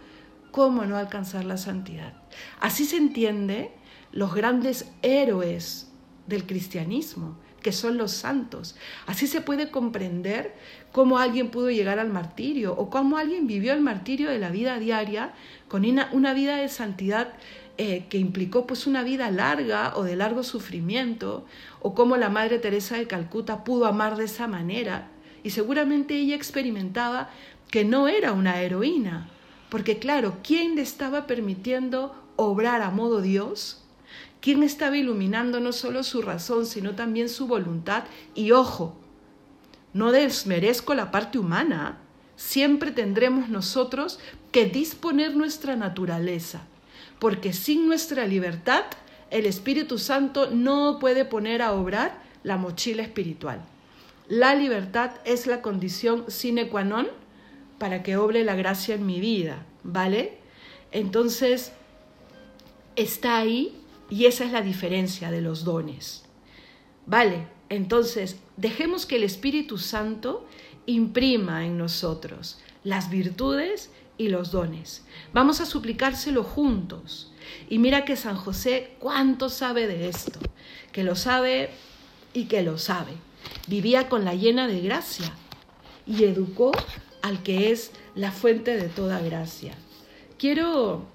¿cómo 0.51 0.85
no 0.85 0.97
alcanzar 0.97 1.45
la 1.45 1.57
santidad? 1.57 2.13
Así 2.59 2.85
se 2.85 2.97
entiende 2.97 3.71
los 4.11 4.33
grandes 4.33 4.91
héroes 5.01 5.89
del 6.27 6.45
cristianismo, 6.45 7.37
que 7.61 7.71
son 7.71 7.97
los 7.97 8.11
santos. 8.11 8.75
Así 9.05 9.27
se 9.27 9.41
puede 9.41 9.69
comprender 9.69 10.55
cómo 10.91 11.17
alguien 11.17 11.51
pudo 11.51 11.69
llegar 11.69 11.99
al 11.99 12.09
martirio 12.09 12.73
o 12.73 12.89
cómo 12.89 13.17
alguien 13.17 13.47
vivió 13.47 13.73
el 13.73 13.81
martirio 13.81 14.29
de 14.29 14.39
la 14.39 14.49
vida 14.49 14.79
diaria 14.79 15.33
con 15.67 15.85
una, 15.85 16.33
vida 16.33 16.57
de 16.57 16.69
santidad 16.69 17.33
eh, 17.81 18.07
que 18.09 18.17
implicó 18.17 18.67
pues 18.67 18.87
una 18.87 19.03
vida 19.03 19.31
larga 19.31 19.93
o 19.95 20.03
de 20.03 20.17
largo 20.17 20.43
sufrimiento 20.43 21.45
o 21.81 21.95
cómo 21.95 22.17
la 22.17 22.27
Madre 22.27 22.59
Teresa 22.59 22.97
de 22.97 23.07
Calcuta 23.07 23.63
pudo 23.63 23.85
amar 23.85 24.17
de 24.17 24.25
esa 24.25 24.47
manera 24.47 25.07
y 25.43 25.51
seguramente 25.51 26.15
ella 26.15 26.35
experimentaba 26.35 27.29
que 27.71 27.85
no 27.85 28.09
era 28.09 28.33
una 28.33 28.59
heroína, 28.59 29.29
porque 29.69 29.97
claro, 29.97 30.39
¿quién 30.43 30.75
le 30.75 30.81
estaba 30.81 31.25
permitiendo 31.25 32.13
obrar 32.35 32.81
a 32.81 32.91
modo 32.91 33.21
Dios? 33.21 33.81
¿Quién 34.41 34.61
estaba 34.61 34.97
iluminando 34.97 35.61
no 35.61 35.71
solo 35.71 36.03
su 36.03 36.21
razón, 36.21 36.65
sino 36.65 36.95
también 36.95 37.29
su 37.29 37.47
voluntad? 37.47 38.03
Y 38.35 38.51
ojo, 38.51 38.93
no 39.93 40.11
desmerezco 40.11 40.95
la 40.95 41.11
parte 41.11 41.39
humana. 41.39 41.99
Siempre 42.35 42.91
tendremos 42.91 43.47
nosotros 43.47 44.19
que 44.51 44.65
disponer 44.65 45.33
nuestra 45.33 45.77
naturaleza, 45.77 46.63
porque 47.19 47.53
sin 47.53 47.87
nuestra 47.87 48.25
libertad 48.25 48.85
el 49.29 49.45
Espíritu 49.45 49.97
Santo 49.97 50.49
no 50.49 50.97
puede 50.99 51.25
poner 51.25 51.61
a 51.61 51.73
obrar 51.73 52.21
la 52.43 52.57
mochila 52.57 53.03
espiritual. 53.03 53.61
La 54.27 54.55
libertad 54.55 55.11
es 55.25 55.47
la 55.47 55.61
condición 55.61 56.25
sine 56.29 56.69
qua 56.69 56.83
non 56.83 57.07
para 57.77 58.03
que 58.03 58.17
obre 58.17 58.43
la 58.43 58.55
gracia 58.55 58.95
en 58.95 59.05
mi 59.05 59.19
vida, 59.19 59.65
¿vale? 59.83 60.37
Entonces, 60.91 61.71
está 62.95 63.37
ahí 63.37 63.75
y 64.09 64.25
esa 64.25 64.45
es 64.45 64.51
la 64.51 64.61
diferencia 64.61 65.31
de 65.31 65.41
los 65.41 65.63
dones. 65.63 66.25
Vale, 67.05 67.47
entonces 67.69 68.37
dejemos 68.57 69.05
que 69.05 69.15
el 69.15 69.23
Espíritu 69.23 69.77
Santo 69.77 70.45
imprima 70.85 71.65
en 71.65 71.77
nosotros 71.77 72.59
las 72.83 73.09
virtudes 73.09 73.91
y 74.19 74.29
los 74.29 74.51
dones. 74.51 75.03
Vamos 75.33 75.61
a 75.61 75.65
suplicárselo 75.65 76.43
juntos. 76.43 77.31
Y 77.69 77.79
mira 77.79 78.05
que 78.05 78.15
San 78.15 78.35
José 78.35 78.91
cuánto 78.99 79.49
sabe 79.49 79.87
de 79.87 80.07
esto, 80.09 80.39
que 80.91 81.03
lo 81.03 81.15
sabe 81.15 81.71
y 82.33 82.45
que 82.45 82.61
lo 82.61 82.77
sabe. 82.77 83.13
Vivía 83.65 84.09
con 84.09 84.25
la 84.25 84.35
llena 84.35 84.67
de 84.67 84.81
gracia 84.81 85.33
y 86.05 86.25
educó 86.25 86.71
al 87.23 87.41
que 87.41 87.71
es 87.71 87.91
la 88.13 88.31
fuente 88.31 88.77
de 88.77 88.89
toda 88.89 89.19
gracia. 89.19 89.73
Quiero 90.37 91.07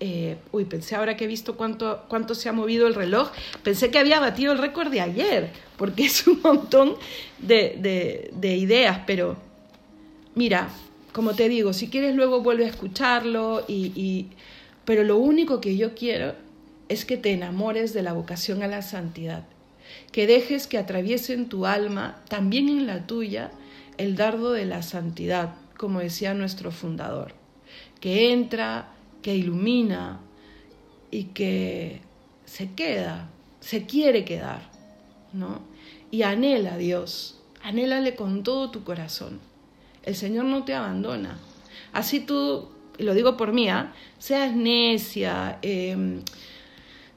eh, 0.00 0.36
uy, 0.52 0.64
pensé 0.64 0.96
ahora 0.96 1.16
que 1.16 1.24
he 1.24 1.28
visto 1.28 1.56
cuánto, 1.56 2.04
cuánto 2.08 2.34
se 2.34 2.48
ha 2.48 2.52
movido 2.52 2.86
el 2.86 2.94
reloj, 2.94 3.30
pensé 3.62 3.90
que 3.90 3.98
había 3.98 4.20
batido 4.20 4.52
el 4.52 4.58
récord 4.58 4.90
de 4.90 5.00
ayer, 5.00 5.50
porque 5.76 6.04
es 6.04 6.26
un 6.26 6.42
montón 6.42 6.96
de, 7.38 8.30
ideas, 8.42 9.00
pero 9.06 9.36
mira, 10.34 10.68
como 11.14 11.34
te 11.34 11.48
digo, 11.48 11.72
si 11.72 11.86
quieres 11.86 12.16
luego 12.16 12.40
vuelve 12.40 12.64
a 12.64 12.68
escucharlo, 12.68 13.64
y, 13.68 14.26
pero 14.84 15.04
lo 15.04 15.16
único 15.16 15.60
que 15.60 15.76
yo 15.76 15.94
quiero 15.94 16.34
es 16.88 17.04
que 17.04 17.16
te 17.16 17.30
enamores 17.30 17.94
de 17.94 18.02
la 18.02 18.12
vocación 18.12 18.64
a 18.64 18.66
la 18.66 18.82
santidad, 18.82 19.44
que 20.10 20.26
dejes 20.26 20.66
que 20.66 20.76
atraviese 20.76 21.32
en 21.32 21.48
tu 21.48 21.66
alma, 21.66 22.20
también 22.28 22.68
en 22.68 22.88
la 22.88 23.06
tuya, 23.06 23.52
el 23.96 24.16
dardo 24.16 24.50
de 24.50 24.64
la 24.64 24.82
santidad, 24.82 25.54
como 25.78 26.00
decía 26.00 26.34
nuestro 26.34 26.72
fundador, 26.72 27.32
que 28.00 28.32
entra 28.32 28.88
que 29.22 29.36
ilumina 29.36 30.20
y 31.12 31.26
que 31.26 32.00
se 32.44 32.72
queda, 32.72 33.30
se 33.60 33.86
quiere 33.86 34.24
quedar, 34.24 34.68
¿no? 35.32 35.60
Y 36.10 36.22
anhela 36.22 36.74
a 36.74 36.78
Dios, 36.78 37.40
anhélale 37.62 38.16
con 38.16 38.42
todo 38.42 38.72
tu 38.72 38.82
corazón. 38.82 39.53
El 40.04 40.14
Señor 40.14 40.44
no 40.44 40.64
te 40.64 40.74
abandona. 40.74 41.38
Así 41.92 42.20
tú, 42.20 42.68
lo 42.98 43.14
digo 43.14 43.36
por 43.36 43.52
mí, 43.52 43.68
¿ah? 43.68 43.92
seas 44.18 44.54
necia, 44.54 45.58
em, 45.62 46.20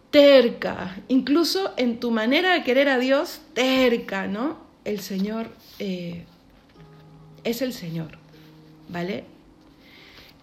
terca, 0.10 0.98
incluso 1.08 1.74
en 1.78 2.00
tu 2.00 2.12
manera 2.12 2.54
de 2.54 2.64
querer 2.64 2.90
a 2.90 2.98
Dios, 2.98 3.42
terca, 3.54 4.28
¿no? 4.28 4.58
El 4.86 5.02
Señor 5.02 5.50
eh, 5.80 6.24
es 7.44 7.62
el 7.62 7.74
Señor, 7.74 8.18
¿vale? 8.90 9.26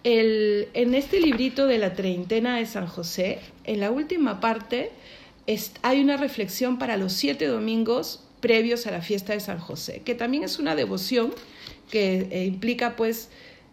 en 0.07 0.93
este 0.93 1.19
librito 1.19 1.65
de 1.65 1.79
la 1.79 1.95
treintena 1.95 2.57
de 2.57 2.67
San 2.67 2.85
José, 2.85 3.39
en 3.63 3.79
la 3.79 3.89
última 3.89 4.39
parte 4.39 4.91
hay 5.81 6.01
una 6.01 6.17
reflexión 6.17 6.77
para 6.77 6.95
los 6.95 7.13
siete 7.13 7.47
domingos 7.47 8.21
previos 8.39 8.85
a 8.85 8.91
la 8.91 9.01
fiesta 9.01 9.33
de 9.33 9.39
San 9.39 9.59
José, 9.59 10.01
que 10.05 10.13
también 10.15 10.43
es 10.43 10.59
una 10.59 10.75
devoción 10.75 11.33
que 11.89 12.27
eh, 12.31 12.45
implica 12.45 12.95
pues 12.95 13.29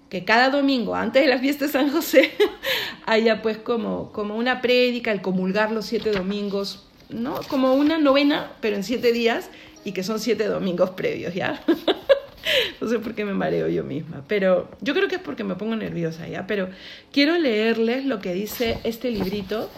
que 0.09 0.25
cada 0.25 0.51
domingo 0.51 0.95
antes 0.95 1.23
de 1.23 1.29
la 1.29 1.39
fiesta 1.39 1.67
de 1.67 1.73
San 1.73 1.91
José 1.91 2.33
haya 3.07 3.41
pues 3.41 3.57
como, 3.57 4.13
como 4.13 4.37
una 4.37 4.61
prédica, 4.61 5.11
el 5.11 5.23
comulgar 5.23 5.73
los 5.73 5.87
siete 5.87 6.11
domingos, 6.11 6.87
¿no? 7.09 7.41
Como 7.49 7.75
una 7.75 7.99
novena, 7.99 8.53
pero 8.61 8.77
en 8.77 8.85
siete 8.85 9.13
días 9.13 9.49
y 9.85 9.93
que 9.93 10.03
son 10.03 10.21
siete 10.21 10.47
domingos 10.47 10.91
previos, 10.91 11.35
¿ya? 11.35 11.63
no 12.81 12.89
sé 12.89 12.99
por 12.99 13.15
qué 13.15 13.25
me 13.25 13.35
mareo 13.35 13.69
yo 13.69 13.85
misma, 13.85 14.23
pero 14.29 14.69
yo 14.81 14.95
creo 14.95 15.09
que 15.09 15.17
es 15.17 15.21
porque 15.23 15.45
me 15.45 15.55
pongo 15.55 15.77
nerviosa 15.77 16.29
ya, 16.29 16.47
pero 16.47 16.69
quiero 17.11 17.39
leerles 17.39 18.05
lo 18.05 18.21
que 18.21 18.35
dice 18.35 18.79
este 18.85 19.11
librito 19.11 19.71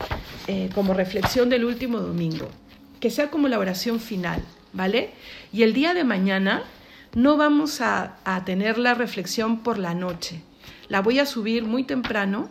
eh, 0.48 0.68
como 0.74 0.94
reflexión 0.94 1.48
del 1.48 1.64
último 1.64 2.00
domingo, 2.00 2.48
que 3.00 3.10
sea 3.10 3.30
como 3.30 3.48
la 3.48 3.58
oración 3.58 4.00
final, 4.00 4.42
¿vale? 4.72 5.10
Y 5.52 5.62
el 5.62 5.74
día 5.74 5.94
de 5.94 6.04
mañana 6.04 6.64
no 7.14 7.36
vamos 7.36 7.80
a, 7.80 8.16
tener 8.44 8.78
la 8.78 8.94
reflexión 8.94 9.62
por 9.62 9.78
la 9.78 9.94
noche, 9.94 10.42
la 10.88 11.00
voy 11.00 11.18
a 11.18 11.26
subir 11.26 11.64
muy 11.64 11.84
temprano 11.84 12.48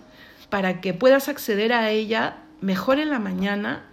para 0.49 0.81
que 0.81 0.93
puedas 0.93 1.29
acceder 1.29 1.73
a 1.73 1.91
ella 1.91 2.37
mejor 2.61 2.99
en 2.99 3.09
la 3.09 3.19
mañana 3.19 3.85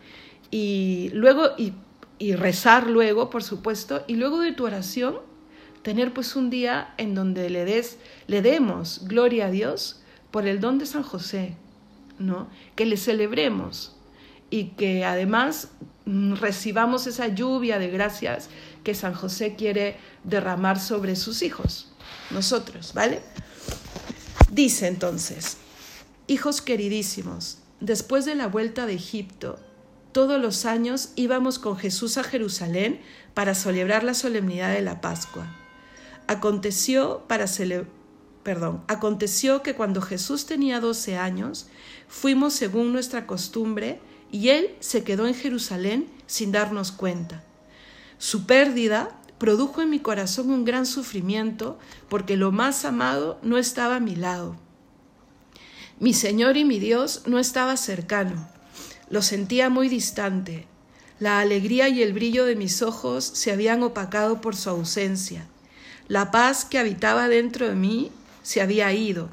y 0.51 1.11
luego 1.13 1.51
y, 1.59 1.75
y 2.19 2.35
rezar 2.35 2.87
luego, 2.87 3.31
por 3.31 3.43
supuesto, 3.43 4.05
y 4.07 4.17
luego 4.17 4.41
de 4.41 4.53
tu 4.53 4.65
oración 4.65 5.19
tener 5.83 6.13
pues 6.13 6.37
un 6.37 6.51
día 6.51 6.95
en 6.99 7.15
donde 7.15 7.49
le 7.51 7.65
des, 7.65 7.99
le 8.27 8.43
demos 8.43 9.07
gloria 9.07 9.47
a 9.47 9.51
Dios 9.51 10.03
por 10.31 10.47
el 10.47 10.61
don 10.61 10.79
de 10.79 10.87
San 10.87 11.03
José, 11.03 11.57
¿no? 12.19 12.49
Que 12.77 12.87
le 12.87 12.97
celebremos 12.97 13.97
y 14.51 14.71
que 14.71 15.05
además 15.05 15.71
mm, 16.05 16.35
recibamos 16.35 17.07
esa 17.07 17.29
lluvia 17.29 17.79
de 17.79 17.89
gracias 17.89 18.51
San 18.95 19.15
José 19.15 19.55
quiere 19.57 19.97
derramar 20.25 20.81
sobre 20.81 21.17
sus 21.17 21.43
hijos, 21.43 21.93
nosotros, 22.31 22.93
¿vale? 22.95 23.23
Dice 24.51 24.89
entonces, 24.89 25.57
hijos 26.27 26.63
queridísimos, 26.63 27.59
después 27.81 28.25
de 28.25 28.35
la 28.35 28.47
vuelta 28.47 28.87
de 28.87 28.95
Egipto, 28.95 29.59
todos 30.13 30.41
los 30.41 30.65
años 30.65 31.11
íbamos 31.15 31.59
con 31.59 31.77
Jesús 31.77 32.19
a 32.19 32.25
Jerusalén 32.25 33.01
para 33.35 33.55
celebrar 33.55 34.03
la 34.03 34.15
solemnidad 34.15 34.73
de 34.73 34.83
la 34.83 35.01
Pascua. 35.01 35.47
Aconteció 36.27 37.25
para 37.29 37.47
Perdón, 38.43 38.83
aconteció 38.89 39.63
que 39.63 39.75
cuando 39.75 40.01
Jesús 40.01 40.47
tenía 40.47 40.81
doce 40.81 41.17
años, 41.17 41.69
fuimos 42.09 42.55
según 42.55 42.93
nuestra 42.93 43.27
costumbre 43.27 44.01
y 44.33 44.49
él 44.49 44.75
se 44.81 45.05
quedó 45.05 45.27
en 45.27 45.35
Jerusalén 45.35 46.09
sin 46.27 46.51
darnos 46.51 46.91
cuenta. 46.91 47.45
Su 48.21 48.45
pérdida 48.45 49.19
produjo 49.39 49.81
en 49.81 49.89
mi 49.89 49.99
corazón 49.99 50.51
un 50.51 50.67
gran 50.67 50.85
sufrimiento 50.85 51.79
porque 52.11 52.37
lo 52.37 52.53
más 52.53 52.85
amado 52.85 53.39
no 53.43 53.57
estaba 53.57 53.97
a 53.97 54.01
mi 54.01 54.15
lado. 54.15 54.57
Mi 55.99 56.13
Señor 56.13 56.59
y 56.59 56.67
mi 56.67 56.79
Dios 56.79 57.23
no 57.25 57.39
estaba 57.39 57.79
cercano. 57.79 58.47
Lo 59.09 59.23
sentía 59.23 59.71
muy 59.71 59.89
distante. 59.89 60.67
La 61.19 61.41
alegría 61.41 61.89
y 61.89 62.03
el 62.03 62.13
brillo 62.13 62.45
de 62.45 62.57
mis 62.57 62.83
ojos 62.83 63.25
se 63.25 63.53
habían 63.53 63.83
opacado 63.83 64.43
por 64.43 64.55
su 64.55 64.69
ausencia. 64.69 65.47
La 66.07 66.31
paz 66.31 66.67
que 66.67 66.79
habitaba 66.79 67.27
dentro 67.29 67.69
de 67.69 67.75
mí 67.75 68.13
se 68.43 68.61
había 68.61 68.93
ido. 68.93 69.31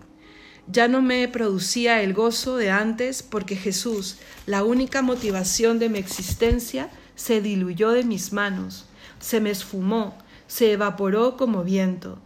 Ya 0.71 0.87
no 0.87 1.01
me 1.01 1.27
producía 1.27 2.01
el 2.01 2.13
gozo 2.13 2.55
de 2.55 2.71
antes 2.71 3.21
porque 3.21 3.57
Jesús, 3.57 4.15
la 4.45 4.63
única 4.63 5.01
motivación 5.01 5.77
de 5.77 5.89
mi 5.89 5.99
existencia, 5.99 6.89
se 7.17 7.41
diluyó 7.41 7.91
de 7.91 8.03
mis 8.03 8.31
manos, 8.31 8.85
se 9.19 9.41
me 9.41 9.49
esfumó, 9.49 10.15
se 10.45 10.71
evaporó 10.71 11.35
como 11.35 11.63
viento. 11.63 12.19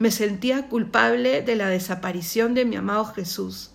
Me 0.00 0.10
sentía 0.10 0.68
culpable 0.68 1.40
de 1.42 1.54
la 1.54 1.68
desaparición 1.68 2.52
de 2.52 2.64
mi 2.64 2.76
amado 2.76 3.06
Jesús. 3.06 3.70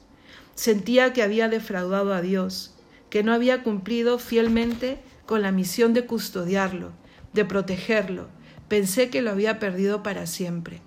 Sentía 0.54 1.14
que 1.14 1.24
había 1.24 1.48
defraudado 1.48 2.14
a 2.14 2.22
Dios, 2.22 2.76
que 3.10 3.24
no 3.24 3.34
había 3.34 3.64
cumplido 3.64 4.20
fielmente 4.20 5.00
con 5.26 5.42
la 5.42 5.54
misión 5.54 5.94
de 5.94 6.06
custodiarlo, 6.06 6.92
de 7.34 7.46
protegerlo. 7.46 8.28
Pensé 8.68 9.10
que 9.10 9.22
lo 9.22 9.32
había 9.32 9.58
perdido 9.58 10.04
para 10.04 10.28
siempre. 10.28 10.82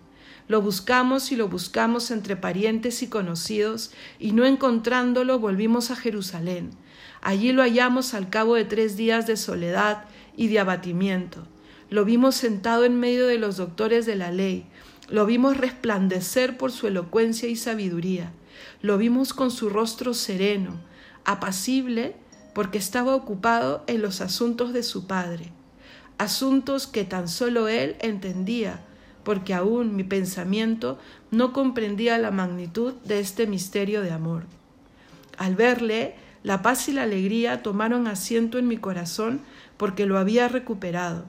Lo 0.46 0.60
buscamos 0.60 1.32
y 1.32 1.36
lo 1.36 1.48
buscamos 1.48 2.10
entre 2.10 2.36
parientes 2.36 3.02
y 3.02 3.08
conocidos, 3.08 3.92
y 4.18 4.32
no 4.32 4.44
encontrándolo 4.44 5.38
volvimos 5.38 5.90
a 5.90 5.96
Jerusalén. 5.96 6.70
Allí 7.22 7.52
lo 7.52 7.62
hallamos 7.62 8.12
al 8.12 8.28
cabo 8.28 8.54
de 8.54 8.64
tres 8.64 8.96
días 8.96 9.26
de 9.26 9.36
soledad 9.36 10.04
y 10.36 10.48
de 10.48 10.58
abatimiento. 10.58 11.46
Lo 11.88 12.04
vimos 12.04 12.34
sentado 12.34 12.84
en 12.84 13.00
medio 13.00 13.26
de 13.26 13.38
los 13.38 13.56
doctores 13.56 14.04
de 14.04 14.16
la 14.16 14.30
ley, 14.30 14.66
lo 15.08 15.26
vimos 15.26 15.56
resplandecer 15.56 16.56
por 16.56 16.72
su 16.72 16.86
elocuencia 16.86 17.48
y 17.48 17.56
sabiduría, 17.56 18.32
lo 18.80 18.98
vimos 18.98 19.34
con 19.34 19.50
su 19.50 19.68
rostro 19.68 20.14
sereno, 20.14 20.80
apacible, 21.24 22.16
porque 22.54 22.78
estaba 22.78 23.14
ocupado 23.14 23.84
en 23.86 24.00
los 24.00 24.20
asuntos 24.20 24.72
de 24.72 24.82
su 24.82 25.06
Padre, 25.06 25.52
asuntos 26.18 26.86
que 26.86 27.04
tan 27.04 27.28
solo 27.28 27.68
él 27.68 27.96
entendía, 28.00 28.84
porque 29.24 29.54
aún 29.54 29.96
mi 29.96 30.04
pensamiento 30.04 30.98
no 31.30 31.52
comprendía 31.52 32.18
la 32.18 32.30
magnitud 32.30 32.94
de 33.04 33.20
este 33.20 33.46
misterio 33.46 34.02
de 34.02 34.10
amor. 34.10 34.44
Al 35.36 35.56
verle, 35.56 36.14
la 36.42 36.62
paz 36.62 36.88
y 36.88 36.92
la 36.92 37.02
alegría 37.02 37.62
tomaron 37.62 38.06
asiento 38.06 38.58
en 38.58 38.68
mi 38.68 38.76
corazón 38.76 39.40
porque 39.76 40.06
lo 40.06 40.18
había 40.18 40.46
recuperado. 40.48 41.24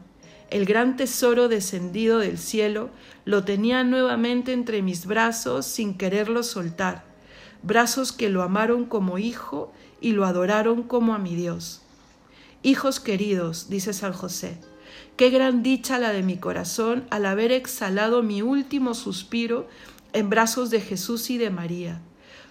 El 0.52 0.66
gran 0.66 0.96
tesoro 0.96 1.48
descendido 1.48 2.20
del 2.20 2.38
cielo 2.38 2.90
lo 3.24 3.44
tenía 3.44 3.84
nuevamente 3.84 4.54
entre 4.54 4.82
mis 4.82 5.06
brazos 5.06 5.66
sin 5.66 5.98
quererlo 5.98 6.44
soltar, 6.44 7.04
brazos 7.64 8.12
que 8.12 8.30
lo 8.30 8.44
amaron 8.44 8.86
como 8.86 9.18
hijo 9.18 9.74
y 10.02 10.12
lo 10.12 10.26
adoraron 10.26 10.84
como 10.84 11.16
a 11.16 11.18
mi 11.18 11.36
Dios. 11.36 11.82
Hijos 12.62 13.00
queridos, 13.00 13.70
dice 13.70 13.94
San 13.94 14.14
José, 14.14 14.58
Qué 15.16 15.30
gran 15.30 15.64
dicha 15.64 15.98
la 15.98 16.12
de 16.12 16.24
mi 16.24 16.36
corazón 16.36 17.06
al 17.10 17.26
haber 17.26 17.54
exhalado 17.54 18.22
mi 18.22 18.42
último 18.42 18.94
suspiro 18.94 19.66
en 20.12 20.30
brazos 20.30 20.72
de 20.72 20.82
Jesús 20.82 21.30
y 21.30 21.38
de 21.38 21.50
María. 21.50 22.02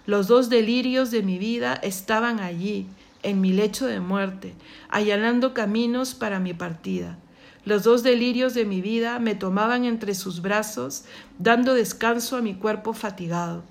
Los 0.06 0.28
dos 0.28 0.48
delirios 0.48 1.10
de 1.10 1.22
mi 1.22 1.36
vida 1.36 1.74
estaban 1.74 2.40
allí, 2.40 2.86
en 3.22 3.42
mi 3.42 3.52
lecho 3.52 3.86
de 3.86 4.00
muerte, 4.00 4.54
allanando 4.88 5.52
caminos 5.52 6.14
para 6.14 6.40
mi 6.40 6.54
partida. 6.54 7.18
Los 7.66 7.82
dos 7.82 8.02
delirios 8.02 8.54
de 8.54 8.64
mi 8.64 8.80
vida 8.80 9.18
me 9.18 9.34
tomaban 9.34 9.84
entre 9.84 10.14
sus 10.14 10.40
brazos, 10.40 11.04
dando 11.38 11.74
descanso 11.74 12.38
a 12.38 12.40
mi 12.40 12.54
cuerpo 12.54 12.94
fatigado. 12.94 13.62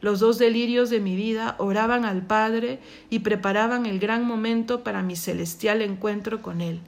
Los 0.00 0.18
dos 0.18 0.38
delirios 0.38 0.90
de 0.90 0.98
mi 0.98 1.14
vida 1.14 1.54
oraban 1.58 2.04
al 2.04 2.26
Padre 2.26 2.80
y 3.10 3.20
preparaban 3.20 3.86
el 3.86 4.00
gran 4.00 4.24
momento 4.24 4.82
para 4.82 5.02
mi 5.02 5.14
celestial 5.14 5.82
encuentro 5.82 6.42
con 6.42 6.60
Él 6.60 6.80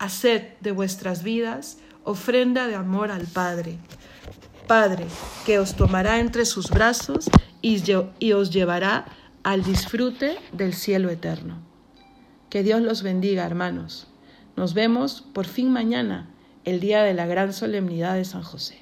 haced 0.00 0.54
de 0.60 0.72
vuestras 0.72 1.22
vidas 1.22 1.78
ofrenda 2.04 2.66
de 2.66 2.74
amor 2.74 3.12
al 3.12 3.26
Padre. 3.26 3.78
Padre, 4.66 5.06
que 5.44 5.58
os 5.58 5.76
tomará 5.76 6.18
entre 6.18 6.44
sus 6.46 6.70
brazos 6.70 7.30
y, 7.60 8.32
os 8.32 8.50
llevará 8.50 9.04
al 9.42 9.62
disfrute 9.62 10.38
del 10.52 10.74
cielo 10.74 11.10
eterno. 11.10 11.58
Que 12.48 12.62
Dios 12.62 12.80
los 12.80 13.02
bendiga, 13.02 13.44
hermanos. 13.44 14.08
Nos 14.56 14.74
vemos 14.74 15.22
por 15.34 15.46
fin 15.46 15.70
mañana, 15.70 16.30
el 16.64 16.80
día 16.80 17.02
de 17.02 17.14
la 17.14 17.26
gran 17.26 17.52
solemnidad 17.52 18.14
de 18.14 18.24
San 18.24 18.42
José. 18.42 18.79